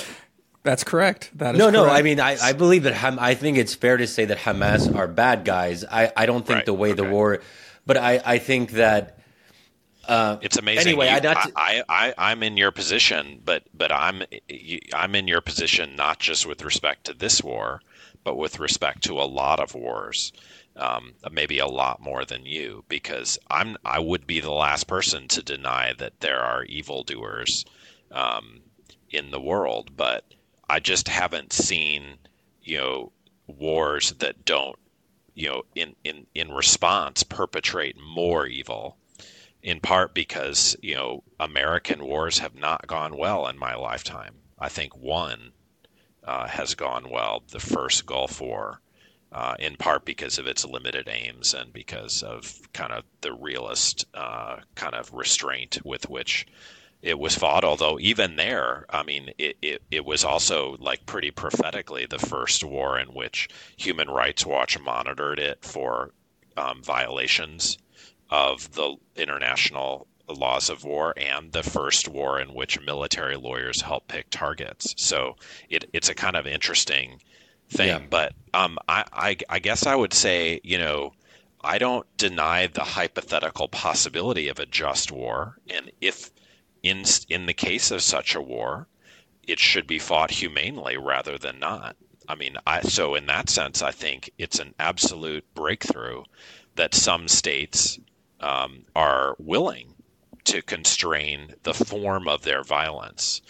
[0.65, 1.31] That's correct.
[1.37, 1.87] That is no, correct.
[1.87, 1.89] no.
[1.89, 2.95] I mean, I, I believe that.
[2.95, 5.85] Ham, I think it's fair to say that Hamas are bad guys.
[5.85, 6.67] I, I don't think right.
[6.67, 7.03] the way okay.
[7.03, 7.41] the war,
[7.87, 9.15] but I, I think that
[10.09, 10.88] uh, it's amazing.
[10.88, 14.23] Anyway, you, I, I, I, I'm in your position, but but I'm
[14.95, 17.81] I'm in your position not just with respect to this war,
[18.25, 20.33] but with respect to a lot of wars.
[20.77, 25.27] Um, maybe a lot more than you, because I'm I would be the last person
[25.29, 27.64] to deny that there are evildoers
[28.12, 28.61] um,
[29.11, 30.25] in the world, but
[30.69, 32.19] I just haven't seen
[32.62, 33.12] you know
[33.47, 34.79] wars that don't
[35.35, 38.97] you know in in in response perpetrate more evil
[39.62, 44.35] in part because you know American wars have not gone well in my lifetime.
[44.59, 45.53] I think one
[46.25, 48.81] uh, has gone well, the first Gulf War,
[49.33, 54.07] uh, in part because of its limited aims and because of kind of the realist
[54.14, 56.47] uh, kind of restraint with which
[57.03, 57.64] it was fought.
[57.64, 62.64] Although even there, I mean, it, it, it was also like pretty prophetically the first
[62.64, 66.12] war in which Human Rights Watch monitored it for
[66.57, 67.79] um, violations
[68.31, 74.09] of the international laws of war and the first war in which military lawyers help
[74.09, 74.95] pick targets.
[74.97, 75.37] So
[75.71, 77.21] it, it's a kind of interesting
[77.69, 77.89] thing.
[77.89, 78.07] Yeah.
[78.11, 81.12] But um, I, I, I guess I would say, you know,
[81.62, 85.59] I don't deny the hypothetical possibility of a just war.
[85.71, 86.31] And if
[86.83, 88.87] in, in the case of such a war,
[89.47, 91.97] it should be fought humanely rather than not.
[92.29, 96.25] I mean, I, so in that sense, I think it's an absolute breakthrough
[96.75, 97.99] that some states
[98.40, 99.94] um, are willing
[100.44, 103.42] to constrain the form of their violence.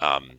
[0.00, 0.38] Um,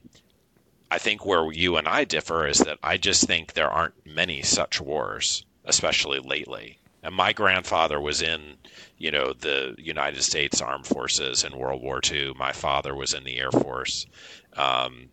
[0.91, 4.41] I think where you and I differ is that I just think there aren't many
[4.41, 6.79] such wars, especially lately.
[7.03, 8.57] And my grandfather was in,
[8.97, 12.33] you know, the United States Armed Forces in World War II.
[12.33, 14.05] My father was in the Air Force.
[14.53, 15.09] Um,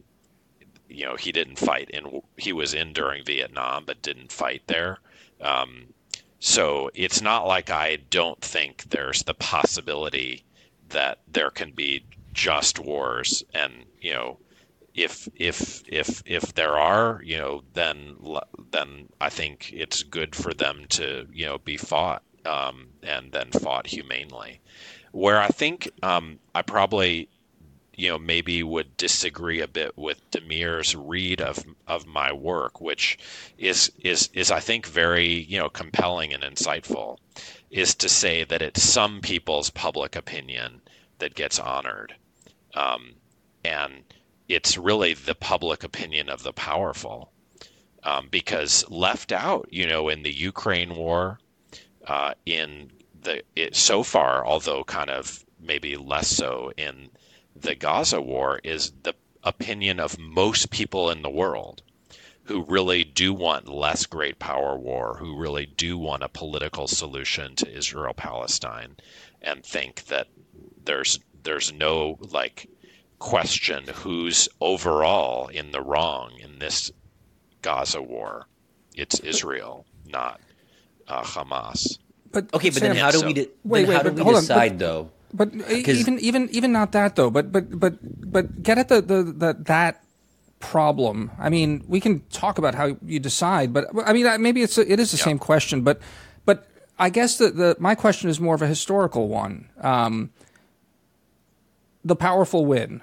[0.88, 2.22] you know, he didn't fight in.
[2.36, 4.98] He was in during Vietnam, but didn't fight there.
[5.40, 5.92] Um,
[6.46, 10.44] so it's not like I don't think there's the possibility
[10.90, 14.38] that there can be just wars and you know
[14.94, 18.14] if if if if there are you know then
[18.70, 23.50] then I think it's good for them to you know be fought um, and then
[23.50, 24.60] fought humanely.
[25.10, 27.28] Where I think um, I probably
[27.96, 33.18] you know maybe would disagree a bit with Damir's read of of my work, which
[33.58, 37.16] is is is I think very you know compelling and insightful,
[37.70, 40.82] is to say that it's some people's public opinion
[41.18, 42.14] that gets honored,
[42.74, 43.14] um,
[43.64, 44.04] and
[44.48, 47.32] it's really the public opinion of the powerful,
[48.02, 51.40] um, because left out, you know, in the Ukraine war,
[52.06, 52.90] uh, in
[53.22, 57.08] the it, so far, although kind of maybe less so in
[57.60, 61.82] the Gaza war is the opinion of most people in the world
[62.44, 67.56] who really do want less great power war, who really do want a political solution
[67.56, 68.96] to Israel Palestine,
[69.42, 70.28] and think that
[70.84, 72.68] there's there's no like
[73.18, 76.90] question who's overall in the wrong in this
[77.62, 78.46] Gaza war.
[78.94, 80.40] It's Israel, not
[81.08, 81.98] uh, Hamas.
[82.30, 84.72] But okay, but Sam, then how do we de- wait, wait, how do we decide
[84.72, 85.10] on, but, though?
[85.36, 87.30] But even even even not that though.
[87.30, 87.98] But but but
[88.30, 90.02] but get at the the, the that
[90.58, 91.30] problem.
[91.38, 94.90] I mean, we can talk about how you decide, but I mean, maybe it's a,
[94.90, 95.24] it is the yeah.
[95.24, 96.00] same question, but
[96.44, 96.66] but
[96.98, 99.68] I guess that the my question is more of a historical one.
[99.80, 100.30] Um,
[102.04, 103.02] the powerful win,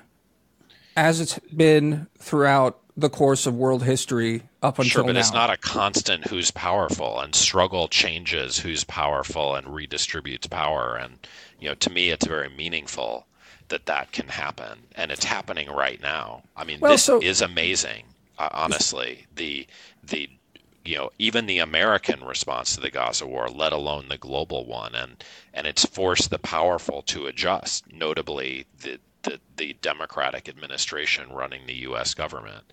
[0.96, 5.20] as it's been throughout the course of world history up until sure, but now.
[5.20, 10.96] it's not a constant who's powerful, and struggle changes who's powerful and redistributes power.
[10.96, 11.18] And
[11.60, 13.26] you know, to me, it's very meaningful
[13.70, 16.44] that that can happen, and it's happening right now.
[16.56, 18.04] I mean, Well, this so- is amazing.
[18.38, 19.68] Uh, honestly, the
[20.04, 20.30] the
[20.86, 24.94] you know even the American response to the Gaza war, let alone the global one,
[24.96, 27.92] and and it's forced the powerful to adjust.
[27.92, 32.14] Notably, the the, the Democratic administration running the U.S.
[32.14, 32.64] government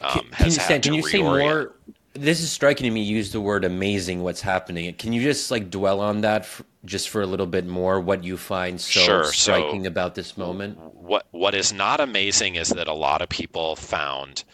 [0.00, 1.72] um, Can, has you, had Stan, to can you say more?
[2.14, 3.02] This is striking to me.
[3.02, 4.92] You Use the word "amazing." What's happening?
[4.94, 8.00] Can you just like dwell on that for, just for a little bit more?
[8.00, 10.78] What you find so Sure, so- striking about this moment?
[10.78, 14.44] what what is not amazing is that a lot of people found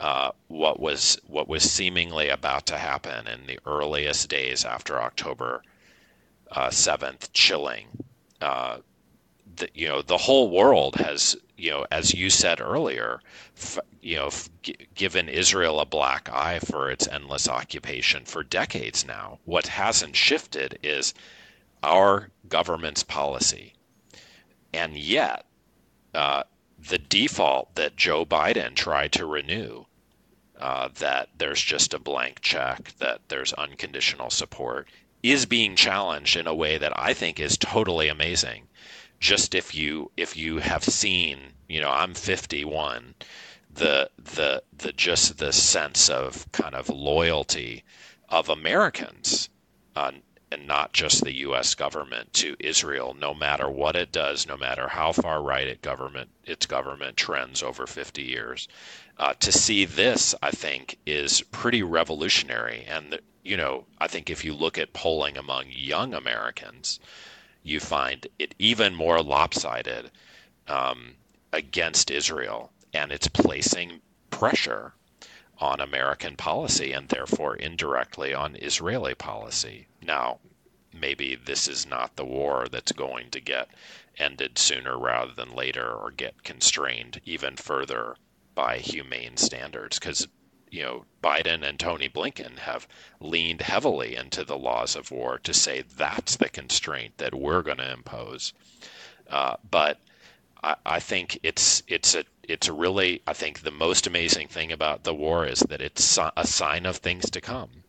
[0.00, 5.62] uh, what was what was seemingly about to happen in the earliest days after October
[6.52, 7.86] uh, seventh chilling.
[8.40, 8.78] Uh,
[9.54, 13.20] the, you know, the whole world has, you know, as you said earlier,
[13.56, 14.48] f- you know, f-
[14.94, 19.38] given Israel a black eye for its endless occupation for decades now.
[19.44, 21.14] What hasn't shifted is
[21.82, 23.74] our government's policy,
[24.72, 25.46] and yet
[26.14, 26.42] uh,
[26.88, 29.84] the default that Joe Biden tried to renew,
[30.58, 34.88] uh, that there's just a blank check, that there's unconditional support,
[35.22, 38.68] is being challenged in a way that I think is totally amazing.
[39.20, 43.14] Just if you if you have seen, you know, I'm 51,
[43.72, 47.84] the the the just the sense of kind of loyalty
[48.28, 49.48] of Americans,
[49.94, 50.12] uh,
[50.50, 51.74] and not just the U.S.
[51.74, 56.30] government to Israel, no matter what it does, no matter how far right it government
[56.44, 58.68] its government trends over 50 years.
[59.18, 62.84] Uh, to see this, I think, is pretty revolutionary.
[62.86, 66.98] And you know, I think if you look at polling among young Americans,
[67.66, 70.10] you find it even more lopsided
[70.68, 71.14] um,
[71.52, 74.00] against Israel, and it's placing
[74.30, 74.94] pressure
[75.58, 79.86] on American policy and therefore indirectly on Israeli policy.
[80.02, 80.38] Now,
[80.92, 83.68] maybe this is not the war that's going to get
[84.18, 88.16] ended sooner rather than later or get constrained even further
[88.54, 90.28] by humane standards because
[90.70, 92.88] you know Biden and Tony Blinken have
[93.20, 97.78] leaned heavily into the laws of war to say that's the constraint that we're going
[97.78, 98.52] to impose.
[99.28, 99.98] Uh, but
[100.62, 104.72] I, I think it's it's a it's a really I think the most amazing thing
[104.72, 107.84] about the war is that it's a sign of things to come.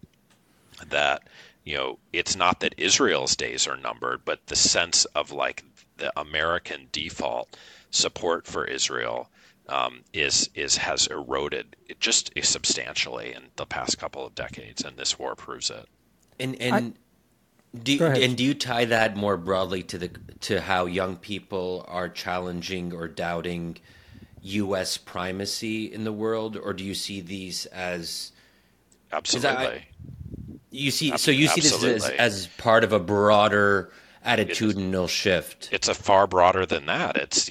[0.88, 1.24] That
[1.64, 5.64] you know it's not that Israel's days are numbered, but the sense of like
[5.98, 7.58] the American default
[7.90, 9.30] support for Israel
[9.70, 15.20] um, is is has eroded just substantially in the past couple of decades, and this
[15.20, 15.86] war proves it.
[16.40, 16.96] And and
[17.84, 18.22] do Go ahead.
[18.22, 20.10] and do you tie that more broadly to the
[20.42, 23.78] to how young people are challenging or doubting
[24.42, 24.98] U.S.
[24.98, 28.32] primacy in the world, or do you see these as
[29.12, 29.86] Absolutely.
[30.72, 31.18] you see?
[31.18, 33.92] So you see this as, as part of a broader
[34.28, 35.70] attitudinal shift.
[35.72, 37.16] it's a far broader than that.
[37.16, 37.50] It's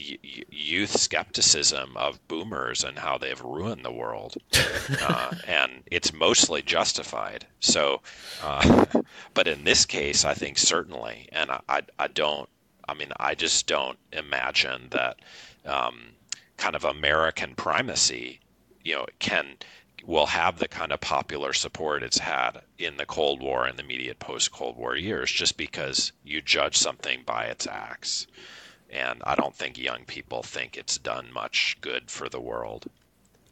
[0.51, 4.37] youth skepticism of boomers and how they've ruined the world,
[5.03, 7.47] uh, and it's mostly justified.
[7.61, 8.03] So,
[8.43, 8.85] uh,
[9.35, 12.49] but in this case, I think certainly, and I, I, I don't.
[12.89, 15.17] I mean, I just don't imagine that
[15.65, 16.13] um,
[16.57, 18.41] kind of American primacy,
[18.85, 19.57] you know, can
[20.07, 23.83] will have the kind of popular support it's had in the Cold War and the
[23.83, 28.27] immediate post Cold War years just because you judge something by its acts.
[28.89, 32.87] And I don't think young people think it's done much good for the world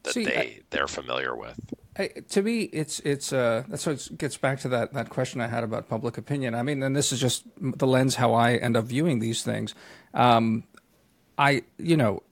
[0.04, 1.58] that See, they I- they're familiar with.
[1.96, 5.46] I, to me, it's it's uh, that's what gets back to that that question I
[5.48, 6.54] had about public opinion.
[6.54, 9.74] I mean, and this is just the lens how I end up viewing these things.
[10.12, 10.64] Um,
[11.38, 12.22] I you know,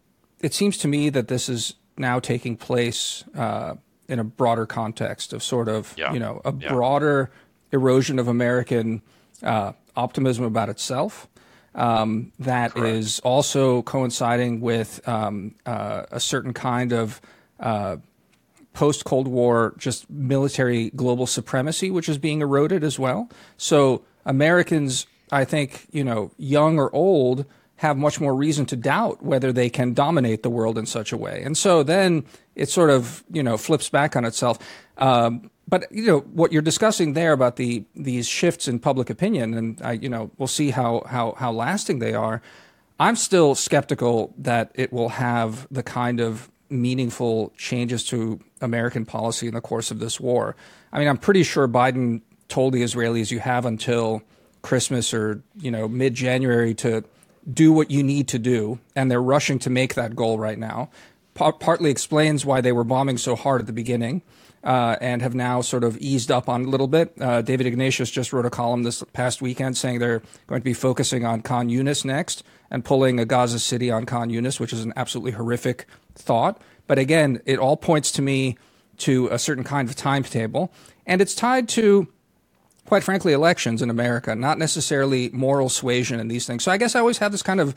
[0.40, 3.74] it seems to me that this is now taking place uh,
[4.12, 6.12] in a broader context of sort of Yeah.
[6.12, 6.72] you know a Yeah.
[6.72, 7.30] broader
[7.72, 9.00] erosion of American
[9.42, 11.26] uh, optimism about itself.
[11.74, 17.20] Um, that is also coinciding with um, uh, a certain kind of
[17.58, 17.96] uh,
[18.74, 23.30] post Cold War just military global supremacy, which is being eroded as well.
[23.56, 27.46] So Americans, I think, you know, young or old,
[27.82, 31.16] have much more reason to doubt whether they can dominate the world in such a
[31.16, 31.42] way.
[31.42, 32.24] And so then
[32.54, 34.56] it sort of, you know, flips back on itself.
[34.98, 39.54] Um, but you know what you're discussing there about the these shifts in public opinion,
[39.54, 42.40] and I, you know, we'll see how how how lasting they are.
[43.00, 49.48] I'm still skeptical that it will have the kind of meaningful changes to American policy
[49.48, 50.54] in the course of this war.
[50.92, 54.22] I mean, I'm pretty sure Biden told the Israelis you have until
[54.62, 57.02] Christmas or, you know, mid-January to
[57.50, 60.90] do what you need to do, and they're rushing to make that goal right now.
[61.34, 64.22] par- partly explains why they were bombing so hard at the beginning.
[64.64, 67.12] Uh, and have now sort of eased up on a little bit.
[67.20, 70.72] Uh, David Ignatius just wrote a column this past weekend saying they're going to be
[70.72, 74.84] focusing on Khan Yunis next and pulling a Gaza City on Khan Yunis, which is
[74.84, 76.62] an absolutely horrific thought.
[76.86, 78.56] But again, it all points to me
[78.98, 80.72] to a certain kind of timetable,
[81.06, 82.06] and it's tied to
[82.86, 86.64] quite frankly, elections in America, not necessarily moral suasion and these things.
[86.64, 87.74] So I guess I always have this kind of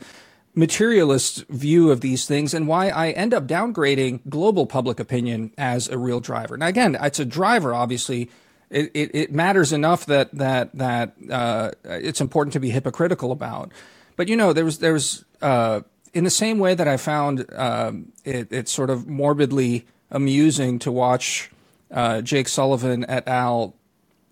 [0.54, 5.88] materialist view of these things and why I end up downgrading global public opinion as
[5.88, 6.56] a real driver.
[6.56, 8.30] Now, again, it's a driver, obviously.
[8.70, 13.70] It, it, it matters enough that that that uh, it's important to be hypocritical about.
[14.16, 15.82] But you know, there there's there's uh,
[16.14, 20.90] in the same way that I found um, it, it's sort of morbidly amusing to
[20.90, 21.50] watch
[21.92, 23.74] uh, Jake Sullivan et al.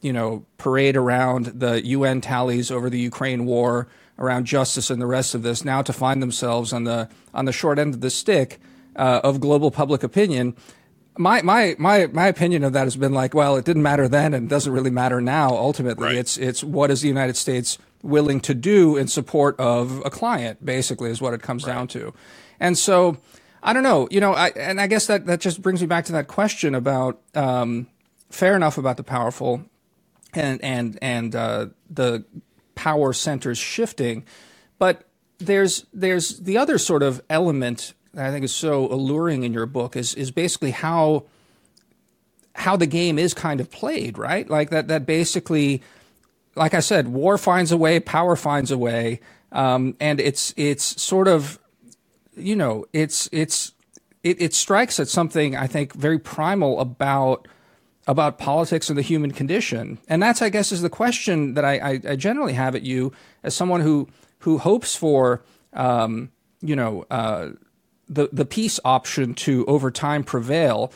[0.04, 3.88] You know, parade around the UN tallies over the Ukraine war
[4.18, 7.52] around justice and the rest of this now to find themselves on the on the
[7.52, 8.60] short end of the stick
[8.96, 10.54] uh, of global public opinion.
[11.16, 14.34] My my my my opinion of that has been like, well, it didn't matter then
[14.34, 15.50] and doesn't really matter now.
[15.50, 16.16] Ultimately, right.
[16.16, 20.64] it's it's what is the United States willing to do in support of a client,
[20.64, 21.72] basically, is what it comes right.
[21.72, 22.12] down to.
[22.60, 23.16] And so,
[23.62, 26.04] I don't know, you know, I, and I guess that that just brings me back
[26.06, 27.86] to that question about um,
[28.30, 29.64] fair enough about the powerful
[30.36, 32.24] and and and uh, the
[32.74, 34.24] power centers shifting.
[34.78, 35.06] But
[35.38, 39.66] there's there's the other sort of element that I think is so alluring in your
[39.66, 41.24] book is is basically how
[42.54, 44.48] how the game is kind of played, right?
[44.48, 45.82] Like that that basically,
[46.54, 49.20] like I said, war finds a way, power finds a way,
[49.52, 51.58] um, and it's it's sort of,
[52.36, 53.72] you know, it's it's
[54.22, 57.48] it, it strikes at something I think very primal about
[58.06, 59.98] about politics and the human condition.
[60.08, 63.12] And that's, I guess, is the question that I, I, I generally have at you
[63.42, 64.08] as someone who
[64.40, 65.42] who hopes for,
[65.72, 66.30] um,
[66.60, 67.50] you know, uh,
[68.08, 70.92] the the peace option to over time prevail.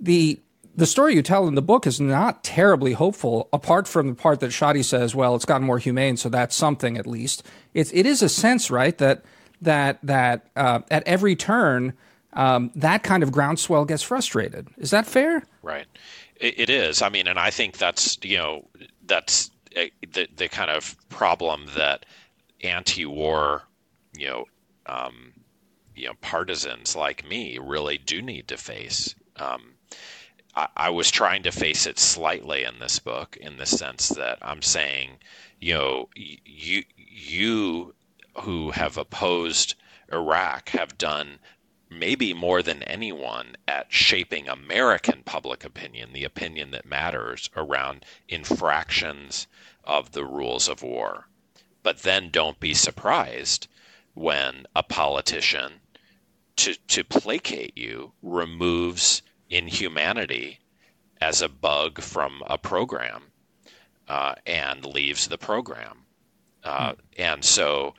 [0.00, 0.40] The
[0.74, 4.40] the story you tell in the book is not terribly hopeful, apart from the part
[4.40, 7.42] that Shadi says, "Well, it's gotten more humane, so that's something at least."
[7.74, 9.24] It's it is a sense, right, that
[9.60, 11.94] that that uh, at every turn,
[12.32, 14.68] um, that kind of groundswell gets frustrated.
[14.78, 15.44] Is that fair?
[15.62, 15.86] Right.
[16.40, 17.02] It is.
[17.02, 18.68] I mean, and I think that's you know
[19.04, 22.06] that's the the kind of problem that
[22.62, 23.64] anti-war,
[24.16, 24.44] you know,
[24.86, 25.32] um,
[25.96, 29.14] you know, partisans like me really do need to face.
[29.36, 29.74] Um,
[30.54, 34.38] I, I was trying to face it slightly in this book, in the sense that
[34.40, 35.18] I'm saying,
[35.60, 37.94] you know, you you
[38.42, 39.74] who have opposed
[40.12, 41.40] Iraq have done
[41.90, 49.46] maybe more than anyone at shaping American public opinion, the opinion that matters around infractions
[49.84, 51.28] of the rules of war.
[51.82, 53.68] But then don't be surprised
[54.14, 55.80] when a politician,
[56.56, 60.58] to, to placate you, removes inhumanity
[61.20, 63.22] as a bug from a program
[64.08, 66.04] uh, and leaves the program.
[66.64, 67.94] Uh, and so,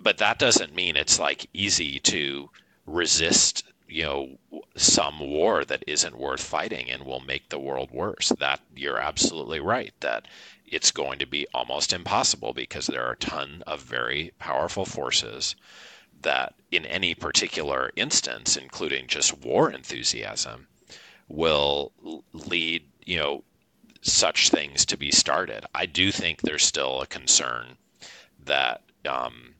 [0.00, 2.48] but that doesn't mean it's like easy to
[2.86, 4.38] resist you know
[4.76, 8.32] some war that isn't worth fighting and will make the world worse.
[8.38, 10.26] That you're absolutely right that
[10.66, 15.54] it's going to be almost impossible because there are a ton of very powerful forces
[16.22, 20.66] that in any particular instance including just war enthusiasm
[21.28, 21.92] will
[22.32, 23.44] lead you know
[24.02, 25.64] such things to be started.
[25.74, 27.76] I do think there's still a concern
[28.44, 29.54] that um,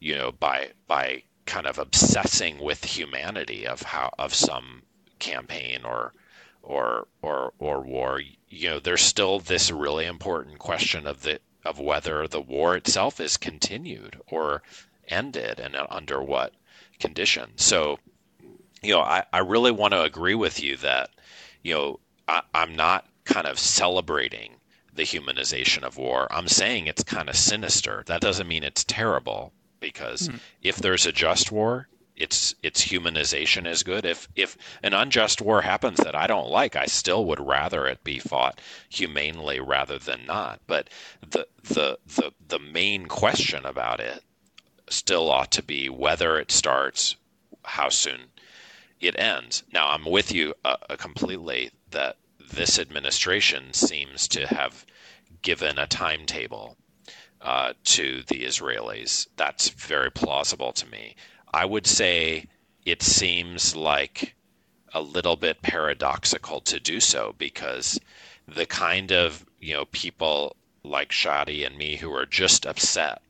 [0.00, 4.82] you know by by kind of obsessing with humanity of how of some
[5.18, 6.12] campaign or
[6.62, 8.20] or or or war.
[8.48, 13.20] You know there's still this really important question of the of whether the war itself
[13.20, 14.62] is continued or
[15.08, 16.52] ended and under what
[16.98, 17.98] conditions so
[18.82, 21.10] you know i, I really want to agree with you that
[21.62, 24.56] you know I, i'm not kind of celebrating
[24.94, 26.26] the humanization of war.
[26.30, 28.02] I'm saying it's kind of sinister.
[28.06, 29.52] That doesn't mean it's terrible
[29.86, 30.36] because hmm.
[30.62, 34.04] if there's a just war, its its humanization is good.
[34.04, 38.02] If if an unjust war happens that I don't like, I still would rather it
[38.02, 40.60] be fought humanely rather than not.
[40.66, 44.24] But the the the the main question about it
[44.88, 47.14] still ought to be whether it starts,
[47.64, 48.32] how soon
[48.98, 49.62] it ends.
[49.72, 54.84] Now I'm with you uh, uh completely that this administration seems to have
[55.42, 56.76] given a timetable
[57.40, 59.28] uh, to the Israelis.
[59.36, 61.16] That's very plausible to me.
[61.52, 62.46] I would say
[62.84, 64.34] it seems like
[64.92, 68.00] a little bit paradoxical to do so because
[68.48, 73.20] the kind of you know people like Shadi and me who are just upset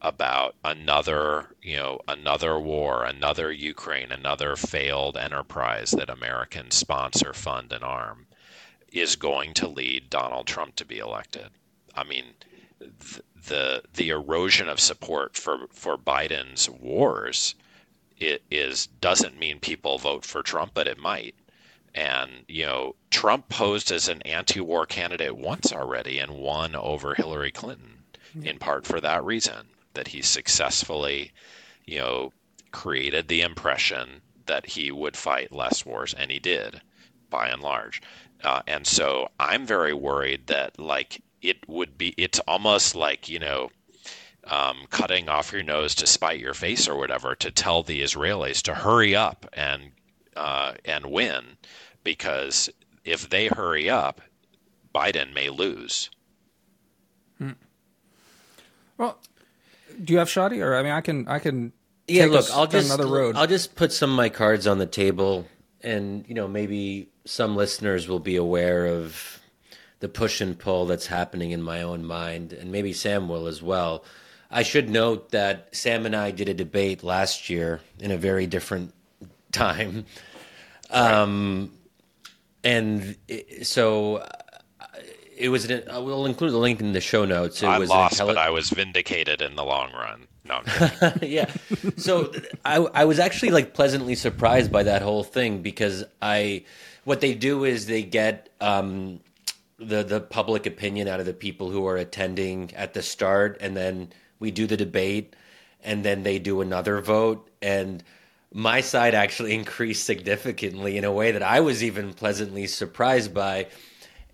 [0.00, 7.72] about another, you know, another war, another Ukraine, another failed enterprise that Americans sponsor, fund,
[7.72, 8.26] and arm,
[8.92, 11.48] is going to lead Donald Trump to be elected.
[11.94, 12.24] I mean,
[12.78, 17.54] the the, erosion of support for for Biden's wars
[18.18, 21.34] it is doesn't mean people vote for Trump, but it might.
[21.94, 27.52] And you know, Trump posed as an anti-war candidate once already and won over Hillary
[27.52, 28.04] Clinton,
[28.42, 31.32] in part for that reason that he successfully,
[31.86, 32.32] you know,
[32.70, 36.80] created the impression that he would fight less wars, and he did,
[37.30, 38.02] by and large.
[38.44, 43.38] Uh, and so I'm very worried that like it would be, it's almost like you
[43.38, 43.70] know
[44.44, 48.62] um, cutting off your nose to spite your face or whatever to tell the Israelis
[48.62, 49.92] to hurry up and
[50.36, 51.56] uh, and win
[52.04, 52.70] because
[53.04, 54.20] if they hurry up,
[54.94, 56.10] Biden may lose.
[57.38, 57.52] Hmm.
[58.98, 59.18] Well,
[60.02, 61.72] do you have Shadi, or I mean, I can I can
[62.08, 62.26] yeah.
[62.26, 63.36] Look, I'll just another road.
[63.36, 65.46] I'll just put some of my cards on the table,
[65.82, 69.35] and you know maybe some listeners will be aware of
[70.00, 73.62] the push and pull that's happening in my own mind, and maybe Sam will as
[73.62, 74.04] well.
[74.50, 78.46] I should note that Sam and I did a debate last year in a very
[78.46, 78.92] different
[79.52, 80.04] time.
[80.90, 81.72] Um,
[82.62, 84.28] and it, so uh,
[85.36, 85.68] it was.
[85.68, 87.62] An, I will include the link in the show notes.
[87.62, 90.26] It I was lost, but I was vindicated in the long run.
[90.44, 90.62] No,
[91.22, 91.50] yeah.
[91.96, 92.32] So
[92.64, 96.64] I, I was actually like pleasantly surprised by that whole thing because I,
[97.04, 99.20] what they do is they get um,
[99.78, 103.76] the the public opinion out of the people who are attending at the start, and
[103.76, 104.08] then
[104.38, 105.36] we do the debate,
[105.82, 108.02] and then they do another vote, and
[108.52, 113.66] my side actually increased significantly in a way that I was even pleasantly surprised by.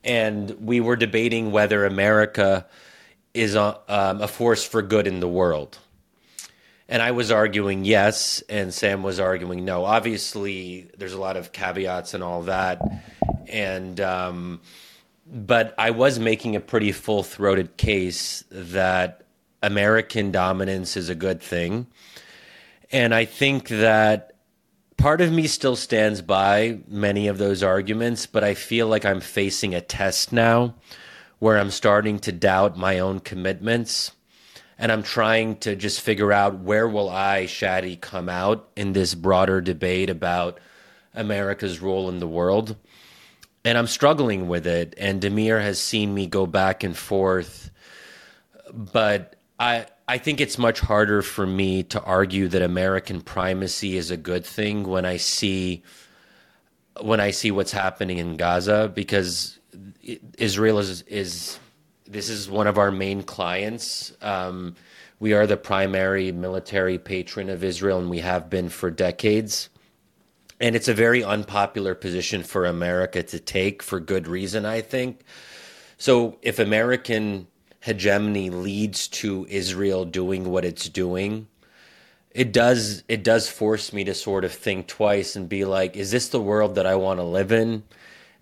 [0.04, 2.66] And we were debating whether America
[3.34, 5.78] is a, um, a force for good in the world.
[6.88, 9.84] And I was arguing yes, and Sam was arguing no.
[9.84, 12.82] Obviously, there's a lot of caveats and all that.
[13.48, 14.60] And, um,
[15.32, 19.24] but I was making a pretty full throated case that
[19.62, 21.86] American dominance is a good thing
[22.92, 24.34] and I think that
[24.98, 29.20] part of me still stands by many of those arguments, but I feel like I'm
[29.20, 30.74] facing a test now
[31.38, 34.12] where I'm starting to doubt my own commitments.
[34.78, 39.14] And I'm trying to just figure out where will I, Shadi, come out in this
[39.14, 40.58] broader debate about
[41.14, 42.76] America's role in the world.
[43.64, 44.94] And I'm struggling with it.
[44.98, 47.70] And Damir has seen me go back and forth.
[48.72, 54.10] But I I think it's much harder for me to argue that American primacy is
[54.10, 55.82] a good thing when I see
[57.00, 59.58] when I see what's happening in Gaza because
[60.38, 61.58] Israel is is
[62.06, 64.12] this is one of our main clients.
[64.20, 64.74] Um,
[65.18, 69.70] we are the primary military patron of Israel, and we have been for decades.
[70.62, 75.22] And it's a very unpopular position for America to take for good reason, I think.
[75.98, 77.48] So if American
[77.80, 81.48] hegemony leads to Israel doing what it's doing,
[82.30, 86.12] it does it does force me to sort of think twice and be like, is
[86.12, 87.82] this the world that I want to live in?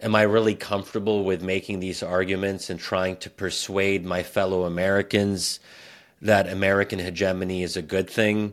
[0.02, 5.58] Am I really comfortable with making these arguments and trying to persuade my fellow Americans
[6.20, 8.52] that American hegemony is a good thing?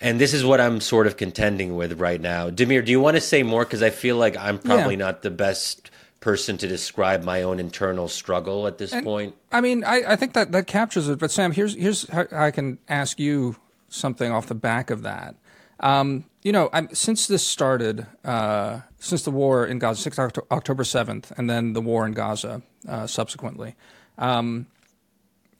[0.00, 2.50] And this is what I'm sort of contending with right now.
[2.50, 3.64] Damir, do you want to say more?
[3.64, 5.06] Because I feel like I'm probably yeah.
[5.06, 5.90] not the best
[6.20, 9.34] person to describe my own internal struggle at this and, point.
[9.52, 11.18] I mean, I, I think that that captures it.
[11.18, 13.56] But Sam, here's here's how I can ask you
[13.88, 15.36] something off the back of that.
[15.80, 20.82] Um, you know, I'm, since this started, uh, since the war in Gaza, 6 October
[20.82, 23.74] 7th, and then the war in Gaza uh, subsequently,
[24.18, 24.66] um,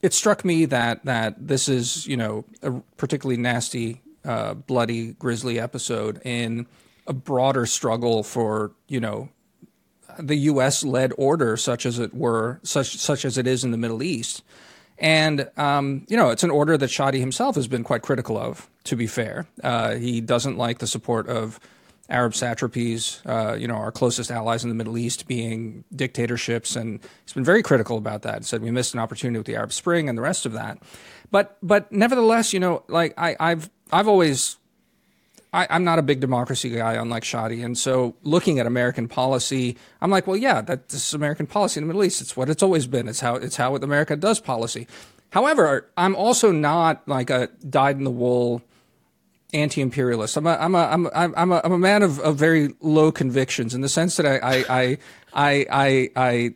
[0.01, 5.59] it struck me that that this is, you know, a particularly nasty, uh, bloody, grisly
[5.59, 6.67] episode in
[7.07, 9.29] a broader struggle for, you know,
[10.19, 10.83] the U.S.
[10.83, 14.43] led order, such as it were, such such as it is in the Middle East.
[14.97, 18.69] And um, you know, it's an order that Shadi himself has been quite critical of.
[18.85, 21.59] To be fair, uh, he doesn't like the support of
[22.07, 26.99] Arab satrapies, uh, you know, our closest allies in the Middle East being dictatorships, and
[27.25, 28.39] he's been very critical about that.
[28.39, 30.77] He said we missed an opportunity with the Arab Spring and the rest of that.
[31.31, 34.57] But but nevertheless, you know, like I, I've I've always
[35.55, 37.63] I, am not a big democracy guy, unlike Shadi.
[37.63, 41.87] And so looking at American policy, I'm like, well, yeah, that's American policy in the
[41.87, 42.19] Middle East.
[42.19, 43.07] It's what it's always been.
[43.07, 44.85] It's how it's how America does policy.
[45.31, 48.61] However, I'm also not like a dyed in the wool
[49.53, 50.35] anti-imperialist.
[50.35, 53.11] I'm a I'm a I'm a, I'm a, I'm a man of, of very low
[53.11, 54.97] convictions in the sense that I I I
[55.33, 56.53] I I, I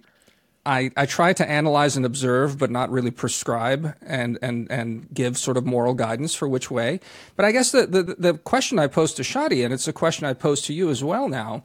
[0.69, 5.35] I, I try to analyze and observe, but not really prescribe and, and, and give
[5.35, 6.99] sort of moral guidance for which way.
[7.35, 10.27] But I guess the, the, the question I posed to Shadi, and it's a question
[10.27, 11.63] I pose to you as well now,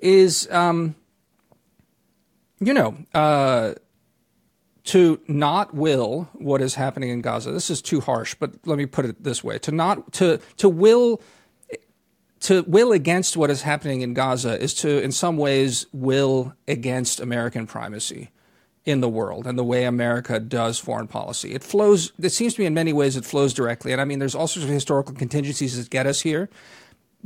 [0.00, 0.94] is, um,
[2.60, 3.72] you know, uh,
[4.84, 7.52] to not will what is happening in Gaza.
[7.52, 10.68] This is too harsh, but let me put it this way: to not to to
[10.68, 11.22] will
[12.40, 17.20] to will against what is happening in Gaza is to, in some ways, will against
[17.20, 18.30] American primacy
[18.84, 21.54] in the world and the way America does foreign policy.
[21.54, 22.12] It flows.
[22.20, 23.92] It seems to me, in many ways, it flows directly.
[23.92, 26.48] And I mean, there's all sorts of historical contingencies that get us here.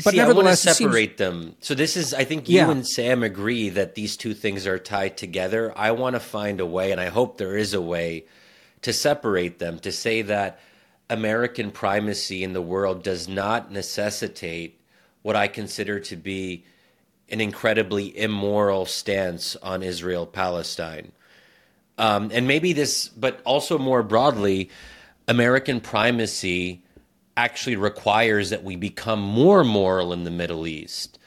[0.04, 1.18] But See, nevertheless, I want to separate seems...
[1.18, 1.56] them.
[1.60, 2.70] So this is, I think, you yeah.
[2.70, 5.72] and Sam agree that these two things are tied together.
[5.74, 8.26] I want to find a way, and I hope there is a way
[8.82, 9.78] to separate them.
[9.78, 10.60] To say that
[11.08, 14.78] American primacy in the world does not necessitate
[15.22, 16.64] what I consider to be
[17.30, 21.12] an incredibly immoral stance on Israel Palestine.
[21.98, 24.70] Um, and maybe this, but also more broadly,
[25.28, 26.82] American primacy
[27.36, 31.18] actually requires that we become more moral in the Middle East.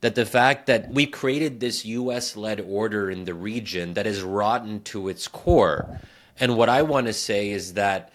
[0.00, 4.22] That the fact that we created this US led order in the region that is
[4.22, 6.00] rotten to its core.
[6.38, 8.12] And what I want to say is that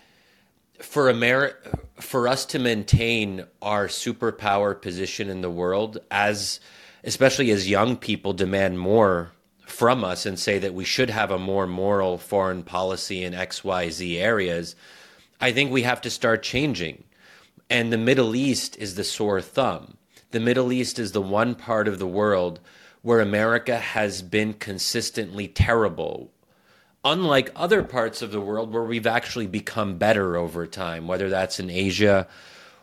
[0.79, 1.55] for Ameri-
[1.99, 6.59] for us to maintain our superpower position in the world as
[7.03, 9.31] especially as young people demand more
[9.73, 14.17] from us and say that we should have a more moral foreign policy in XYZ
[14.19, 14.75] areas,
[15.41, 17.03] I think we have to start changing.
[17.69, 19.97] And the Middle East is the sore thumb.
[20.31, 22.59] The Middle East is the one part of the world
[23.01, 26.31] where America has been consistently terrible
[27.05, 31.59] unlike other parts of the world where we've actually become better over time, whether that's
[31.59, 32.27] in Asia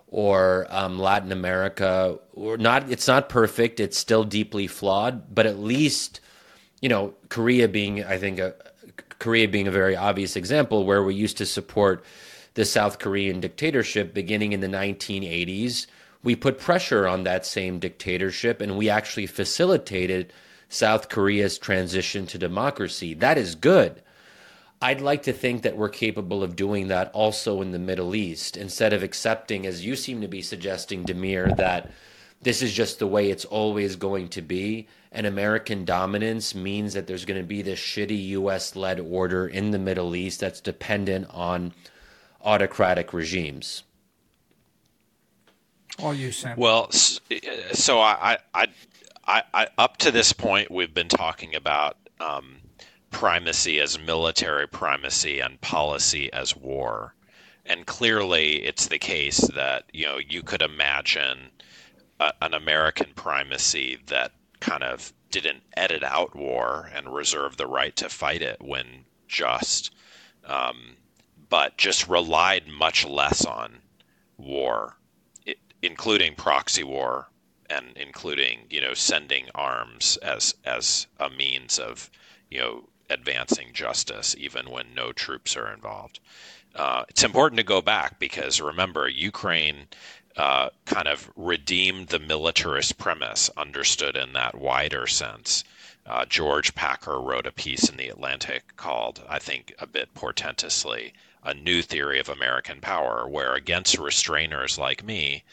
[0.09, 2.91] or um, Latin America, or not.
[2.91, 3.79] It's not perfect.
[3.79, 6.21] It's still deeply flawed, but at least,
[6.81, 8.55] you know, Korea being, I think, a,
[9.19, 12.05] Korea being a very obvious example where we used to support
[12.55, 15.87] the South Korean dictatorship beginning in the 1980s.
[16.23, 20.33] We put pressure on that same dictatorship, and we actually facilitated
[20.69, 23.15] South Korea's transition to democracy.
[23.15, 24.03] That is good.
[24.83, 28.57] I'd like to think that we're capable of doing that also in the Middle East
[28.57, 31.91] instead of accepting, as you seem to be suggesting, Damir, that
[32.41, 34.89] this is just the way it's always going to be.
[35.13, 39.73] And American dominance means that there's going to be this shitty US led order in
[39.73, 41.73] the Middle East that's dependent on
[42.43, 43.83] autocratic regimes.
[45.99, 46.57] All you, Sam.
[46.57, 48.69] Well, so I, I,
[49.27, 52.59] I, I, up to this point, we've been talking about um,
[53.11, 57.15] primacy as military primacy and policy as war.
[57.67, 61.51] And clearly, it's the case that you know you could imagine
[62.19, 67.95] a, an American primacy that kind of didn't edit out war and reserve the right
[67.97, 69.93] to fight it when just,
[70.45, 70.97] um,
[71.49, 73.79] but just relied much less on
[74.37, 74.97] war,
[75.47, 77.29] it, including proxy war
[77.69, 82.11] and including you know sending arms as as a means of
[82.51, 86.21] you know advancing justice, even when no troops are involved.
[86.75, 89.89] Uh, it's important to go back because remember, Ukraine
[90.41, 95.65] uh, kind of redeemed the militarist premise, understood in that wider sense.
[96.07, 101.13] Uh, George Packer wrote a piece in the Atlantic called, I think, a bit portentously,
[101.45, 105.45] A New Theory of American Power, where against restrainers like me,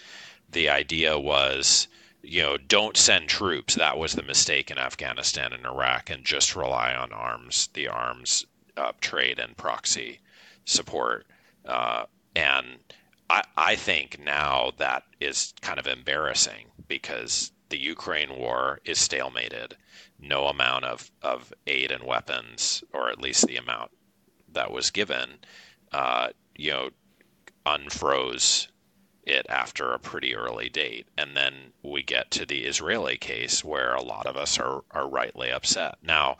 [0.49, 1.89] the idea was
[2.23, 3.75] you know, don't send troops.
[3.75, 8.45] That was the mistake in Afghanistan and Iraq, and just rely on arms, the arms
[8.77, 10.21] uh, trade and proxy
[10.63, 11.25] support.
[11.65, 12.79] Uh, and
[13.29, 19.73] I, I think now that is kind of embarrassing because the Ukraine war is stalemated.
[20.19, 23.91] No amount of, of aid and weapons, or at least the amount
[24.53, 25.39] that was given,
[25.91, 26.89] uh, you know,
[27.65, 28.67] unfroze
[29.23, 31.07] it after a pretty early date.
[31.17, 35.07] And then we get to the Israeli case where a lot of us are, are
[35.07, 35.95] rightly upset.
[36.01, 36.37] Now,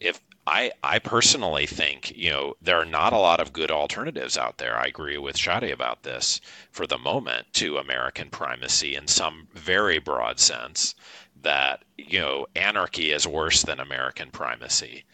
[0.00, 4.36] if I, I personally think, you know, there are not a lot of good alternatives
[4.36, 4.76] out there.
[4.76, 6.40] I agree with Shadi about this
[6.72, 10.94] for the moment to American primacy in some very broad sense
[11.42, 15.04] that, you know, anarchy is worse than American primacy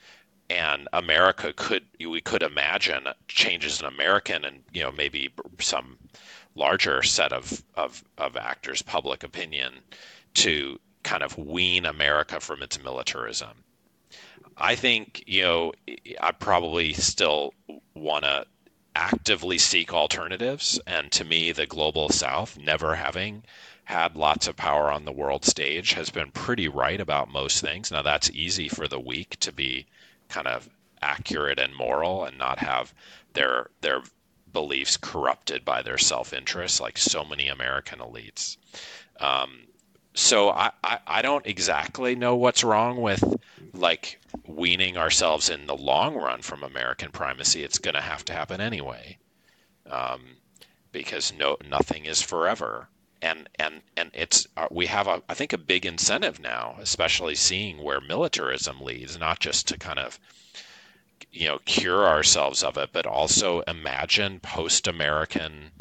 [0.49, 5.29] and America could we could imagine changes in American and you know maybe
[5.59, 5.99] some
[6.57, 9.75] larger set of, of, of actors, public opinion,
[10.35, 13.63] to kind of wean America from its militarism.
[14.57, 15.73] I think, you know,
[16.21, 17.53] I probably still
[17.95, 18.47] want to
[18.95, 20.81] actively seek alternatives.
[20.87, 23.45] And to me, the global south, never having
[23.85, 27.91] had lots of power on the world stage, has been pretty right about most things.
[27.91, 29.87] Now, that's easy for the weak to be
[30.29, 30.69] kind of
[31.03, 32.95] accurate and moral and not have
[33.35, 34.01] their their
[34.53, 38.57] beliefs corrupted by their self-interest like so many American elites.
[39.21, 39.67] Um,
[40.17, 43.23] so I, I, I don't exactly know what's wrong with
[43.73, 47.63] like weaning ourselves in the long run from American primacy.
[47.63, 49.19] It's going to have to happen anyway,
[49.89, 50.23] um,
[50.91, 52.89] because no nothing is forever
[53.23, 57.35] and and and it's uh, we have a I think a big incentive now, especially
[57.35, 60.21] seeing where militarism leads, not just to kind of
[61.33, 65.73] you know cure ourselves of it, but also imagine post-American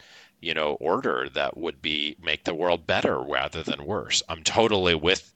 [0.46, 4.22] you know order that would be make the world better rather than worse.
[4.30, 5.34] I'm totally with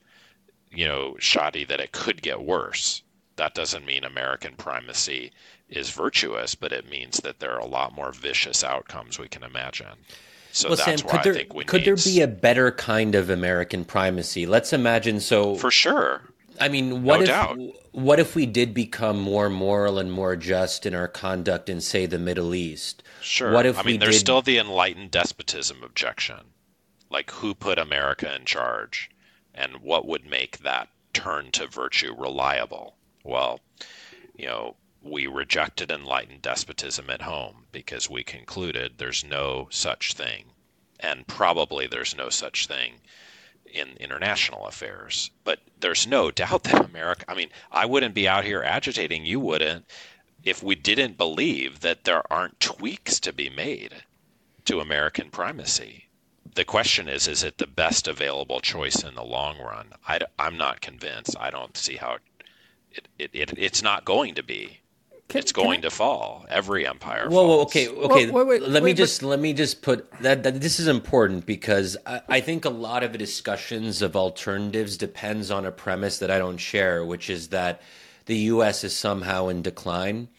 [0.72, 3.02] you know Shadi that it could get worse.
[3.38, 5.32] That doesn't mean American primacy
[5.68, 9.44] is virtuous, but it means that there are a lot more vicious outcomes we can
[9.44, 9.88] imagine.
[10.52, 14.46] So well, Sam, could there, could there be a better kind of American primacy?
[14.46, 15.20] Let's imagine.
[15.20, 16.22] So for sure.
[16.60, 17.60] I mean, what no if doubt.
[17.94, 22.06] what if we did become more moral and more just in our conduct in, say,
[22.06, 23.02] the Middle East?
[23.22, 23.52] Sure.
[23.52, 24.20] What if I mean, there's did...
[24.20, 26.54] still the enlightened despotism objection,
[27.10, 29.10] like who put America in charge,
[29.54, 32.96] and what would make that turn to virtue reliable?
[33.24, 33.60] Well,
[34.36, 40.52] you know, we rejected enlightened despotism at home because we concluded there's no such thing,
[41.00, 43.02] and probably there's no such thing
[43.66, 45.32] in international affairs.
[45.44, 49.40] But there's no doubt that America, I mean, I wouldn't be out here agitating, you
[49.40, 49.86] wouldn't,
[50.44, 53.94] if we didn't believe that there aren't tweaks to be made
[54.66, 56.06] to American primacy.
[56.56, 59.94] The question is, is it the best available choice in the long run?
[60.08, 61.36] I, am not convinced.
[61.40, 62.18] I don't see how
[62.92, 64.80] it, it, it, it's not going to be.
[65.28, 66.46] Can, it's going I, to fall.
[66.50, 67.30] Every empire.
[67.30, 68.32] Whoa, whoa okay, okay.
[68.32, 70.60] Wait, wait, let wait, me just let me just put that, that.
[70.60, 75.52] This is important because I, I, think a lot of the discussions of alternatives depends
[75.52, 77.82] on a premise that I don't share, which is that
[78.30, 78.84] the U.S.
[78.84, 80.30] is somehow in decline,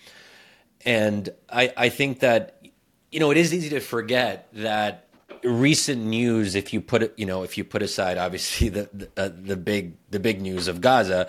[0.85, 2.65] and I, I think that
[3.13, 5.09] you know it is easy to forget that
[5.45, 9.09] recent news, if you put it, you know, if you put aside obviously the the,
[9.17, 11.29] uh, the big the big news of Gaza,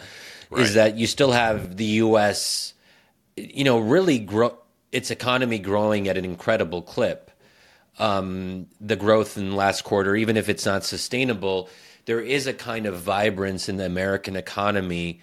[0.49, 0.61] right.
[0.61, 2.73] is that you still have the U.S
[3.35, 4.57] you know, really grow
[4.91, 7.31] its economy growing at an incredible clip.
[7.99, 11.69] Um, the growth in the last quarter, even if it's not sustainable,
[12.05, 15.21] there is a kind of vibrance in the American economy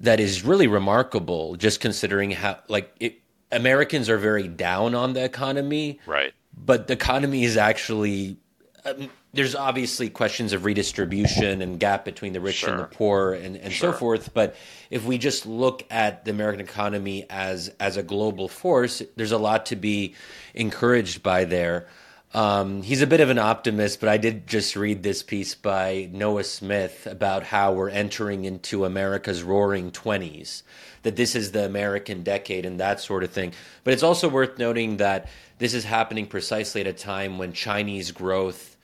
[0.00, 1.56] that is really remarkable.
[1.56, 3.20] Just considering how, like, it,
[3.52, 6.32] Americans are very down on the economy, right?
[6.56, 8.36] But the economy is actually
[8.84, 12.70] um, there's obviously questions of redistribution and gap between the rich sure.
[12.70, 13.92] and the poor and, and sure.
[13.92, 14.34] so forth.
[14.34, 14.56] But
[14.90, 19.38] if we just look at the American economy as as a global force, there's a
[19.38, 20.14] lot to be
[20.54, 21.86] encouraged by there.
[22.32, 26.08] Um, he's a bit of an optimist, but I did just read this piece by
[26.12, 30.62] Noah Smith about how we're entering into America's roaring 20s,
[31.02, 33.52] that this is the American decade and that sort of thing.
[33.82, 35.28] But it's also worth noting that
[35.58, 38.76] this is happening precisely at a time when Chinese growth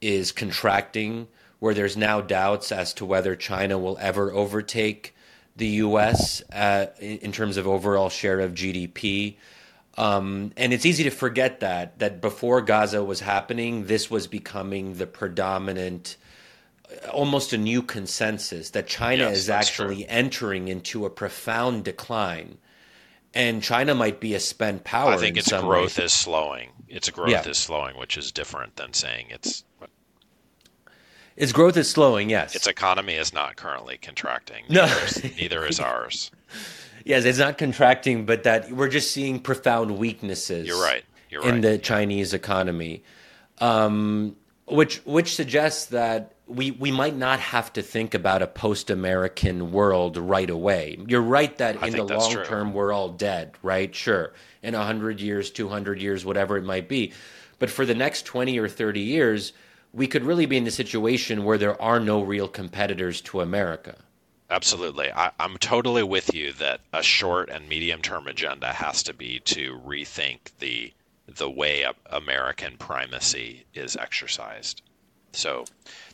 [0.00, 1.28] is contracting,
[1.60, 5.14] where there's now doubts as to whether China will ever overtake
[5.54, 6.42] the U.S.
[6.50, 9.36] Uh, in terms of overall share of GDP.
[9.98, 14.94] Um, and it's easy to forget that that before Gaza was happening, this was becoming
[14.94, 16.16] the predominant,
[17.12, 20.06] almost a new consensus that China yes, is actually true.
[20.08, 22.56] entering into a profound decline,
[23.34, 25.12] and China might be a spent power.
[25.12, 26.04] I think its growth way.
[26.04, 26.70] is slowing.
[26.88, 27.48] Its growth yeah.
[27.48, 29.64] is slowing, which is different than saying it's
[31.36, 32.54] its growth is slowing, yes.
[32.54, 34.64] Its economy is not currently contracting.
[34.68, 36.30] Neither no, is, neither is ours.
[37.04, 40.66] Yes, it's not contracting, but that we're just seeing profound weaknesses.
[40.66, 41.04] You're right.
[41.30, 41.62] You're in right.
[41.62, 41.78] the yeah.
[41.78, 43.02] Chinese economy,
[43.58, 44.36] um,
[44.66, 50.16] which which suggests that we we might not have to think about a post-American world
[50.16, 50.98] right away.
[51.08, 52.44] You're right that I in the long true.
[52.44, 53.94] term we're all dead, right?
[53.94, 54.32] Sure,
[54.62, 57.12] in hundred years, two hundred years, whatever it might be,
[57.58, 59.52] but for the next twenty or thirty years
[59.92, 63.96] we could really be in a situation where there are no real competitors to America.
[64.52, 65.10] Absolutely.
[65.10, 69.40] I, am totally with you that a short and medium term agenda has to be
[69.46, 70.92] to rethink the
[71.26, 74.82] the way American primacy is exercised.
[75.32, 75.64] So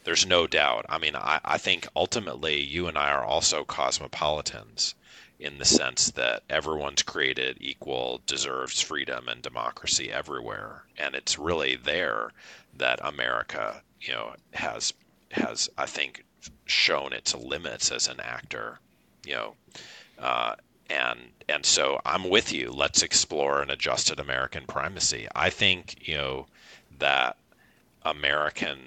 [0.04, 0.86] there's no doubt.
[0.88, 4.94] I mean, I, I think ultimately you and I are also cosmopolitans
[5.40, 10.84] in the sense that everyone's created equal, deserves freedom and democracy everywhere.
[10.96, 12.30] And it's really there
[12.76, 14.94] that America, you know, has
[15.32, 16.24] has I think
[16.66, 18.78] shown its limits as an actor,
[19.24, 19.54] you know,
[20.18, 20.54] uh,
[20.90, 21.18] and
[21.48, 22.70] and so I'm with you.
[22.70, 25.28] Let's explore an adjusted American primacy.
[25.34, 26.46] I think you know
[26.98, 27.36] that
[28.02, 28.78] American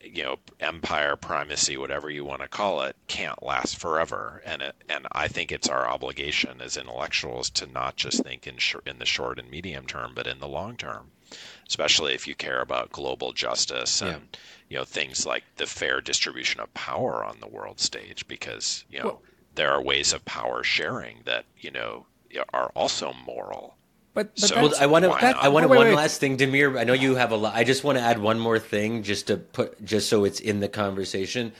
[0.00, 4.42] you know empire primacy whatever you want to call it can't last forever.
[4.44, 8.58] And it, and I think it's our obligation as intellectuals to not just think in
[8.58, 11.10] sh- in the short and medium term but in the long term.
[11.66, 14.38] Especially if you care about global justice and yeah.
[14.68, 18.98] you know things like the fair distribution of power on the world stage because you
[18.98, 19.22] know well,
[19.54, 22.06] there are ways of power sharing that you know
[22.52, 23.76] are also moral
[24.14, 25.10] but, but so, I want to.
[25.10, 25.94] I want to one wait.
[25.94, 26.78] last thing, Damir.
[26.78, 27.54] I know you have a lot.
[27.54, 30.60] I just want to add one more thing, just to put, just so it's in
[30.60, 31.52] the conversation.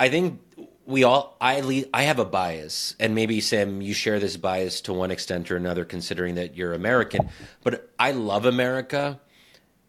[0.00, 0.40] I think
[0.86, 1.36] we all.
[1.38, 5.50] I I have a bias, and maybe Sam, you share this bias to one extent
[5.50, 7.28] or another, considering that you're American.
[7.62, 9.20] But I love America,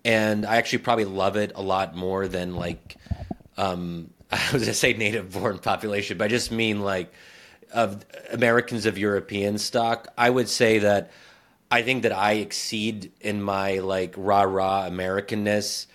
[0.03, 2.97] and I actually probably love it a lot more than like.
[3.55, 7.13] Um, I was gonna say native-born population, but I just mean like
[7.73, 10.09] of Americans of European stock.
[10.17, 11.11] I would say that
[11.70, 15.88] I think that I exceed in my like rah rah Americanness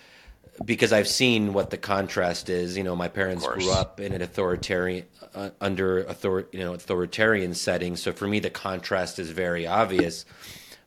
[0.63, 2.77] because I've seen what the contrast is.
[2.77, 7.53] You know, my parents grew up in an authoritarian uh, under author you know authoritarian
[7.53, 10.25] setting, so for me the contrast is very obvious.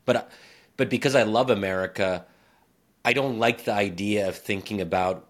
[0.05, 0.31] But
[0.77, 2.25] but because I love America,
[3.05, 5.27] I don't like the idea of thinking about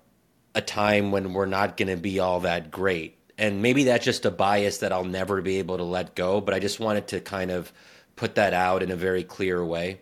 [0.54, 3.18] a time when we're not going to be all that great.
[3.38, 6.40] And maybe that's just a bias that I'll never be able to let go.
[6.40, 7.70] But I just wanted to kind of
[8.16, 10.00] put that out in a very clear way?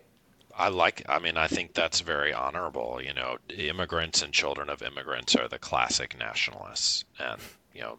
[0.57, 3.01] I like, I mean, I think that's very honorable.
[3.03, 7.03] You know, immigrants and children of immigrants are the classic nationalists.
[7.19, 7.41] And,
[7.73, 7.97] you know,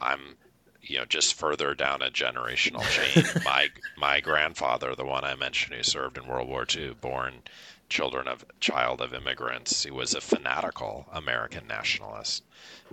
[0.00, 0.36] I'm,
[0.82, 3.24] you know, just further down a generational chain.
[3.44, 7.42] my, my grandfather, the one I mentioned who served in World War II, born
[7.88, 12.42] children of child of immigrants, he was a fanatical American nationalist.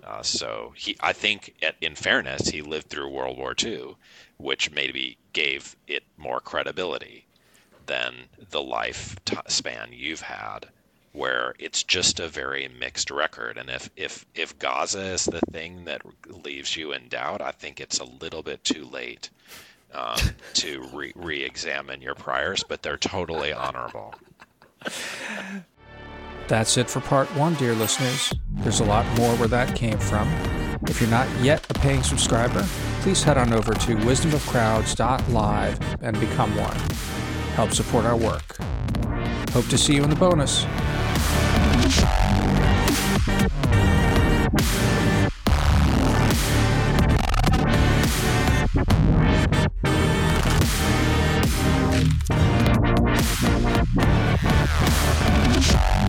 [0.04, 3.96] Uh, so he, I think, at, in fairness, he lived through World War II,
[4.38, 7.26] which maybe gave it more credibility
[7.86, 8.14] than
[8.50, 10.68] the lifespan you've had
[11.14, 13.58] where it's just a very mixed record.
[13.58, 17.80] And if if if Gaza is the thing that leaves you in doubt I think
[17.80, 19.30] it's a little bit too late
[19.94, 20.18] um,
[20.56, 24.16] to re- re-examine your priors but they're totally honorable
[26.48, 30.28] that's it for part one dear listeners there's a lot more where that came from
[30.90, 32.64] if you're not yet a paying subscriber,
[33.02, 36.78] please head on over to wisdomofcrowds.live and become one.
[37.56, 38.58] Help support our work.
[39.52, 40.66] Hope to see you in the bonus.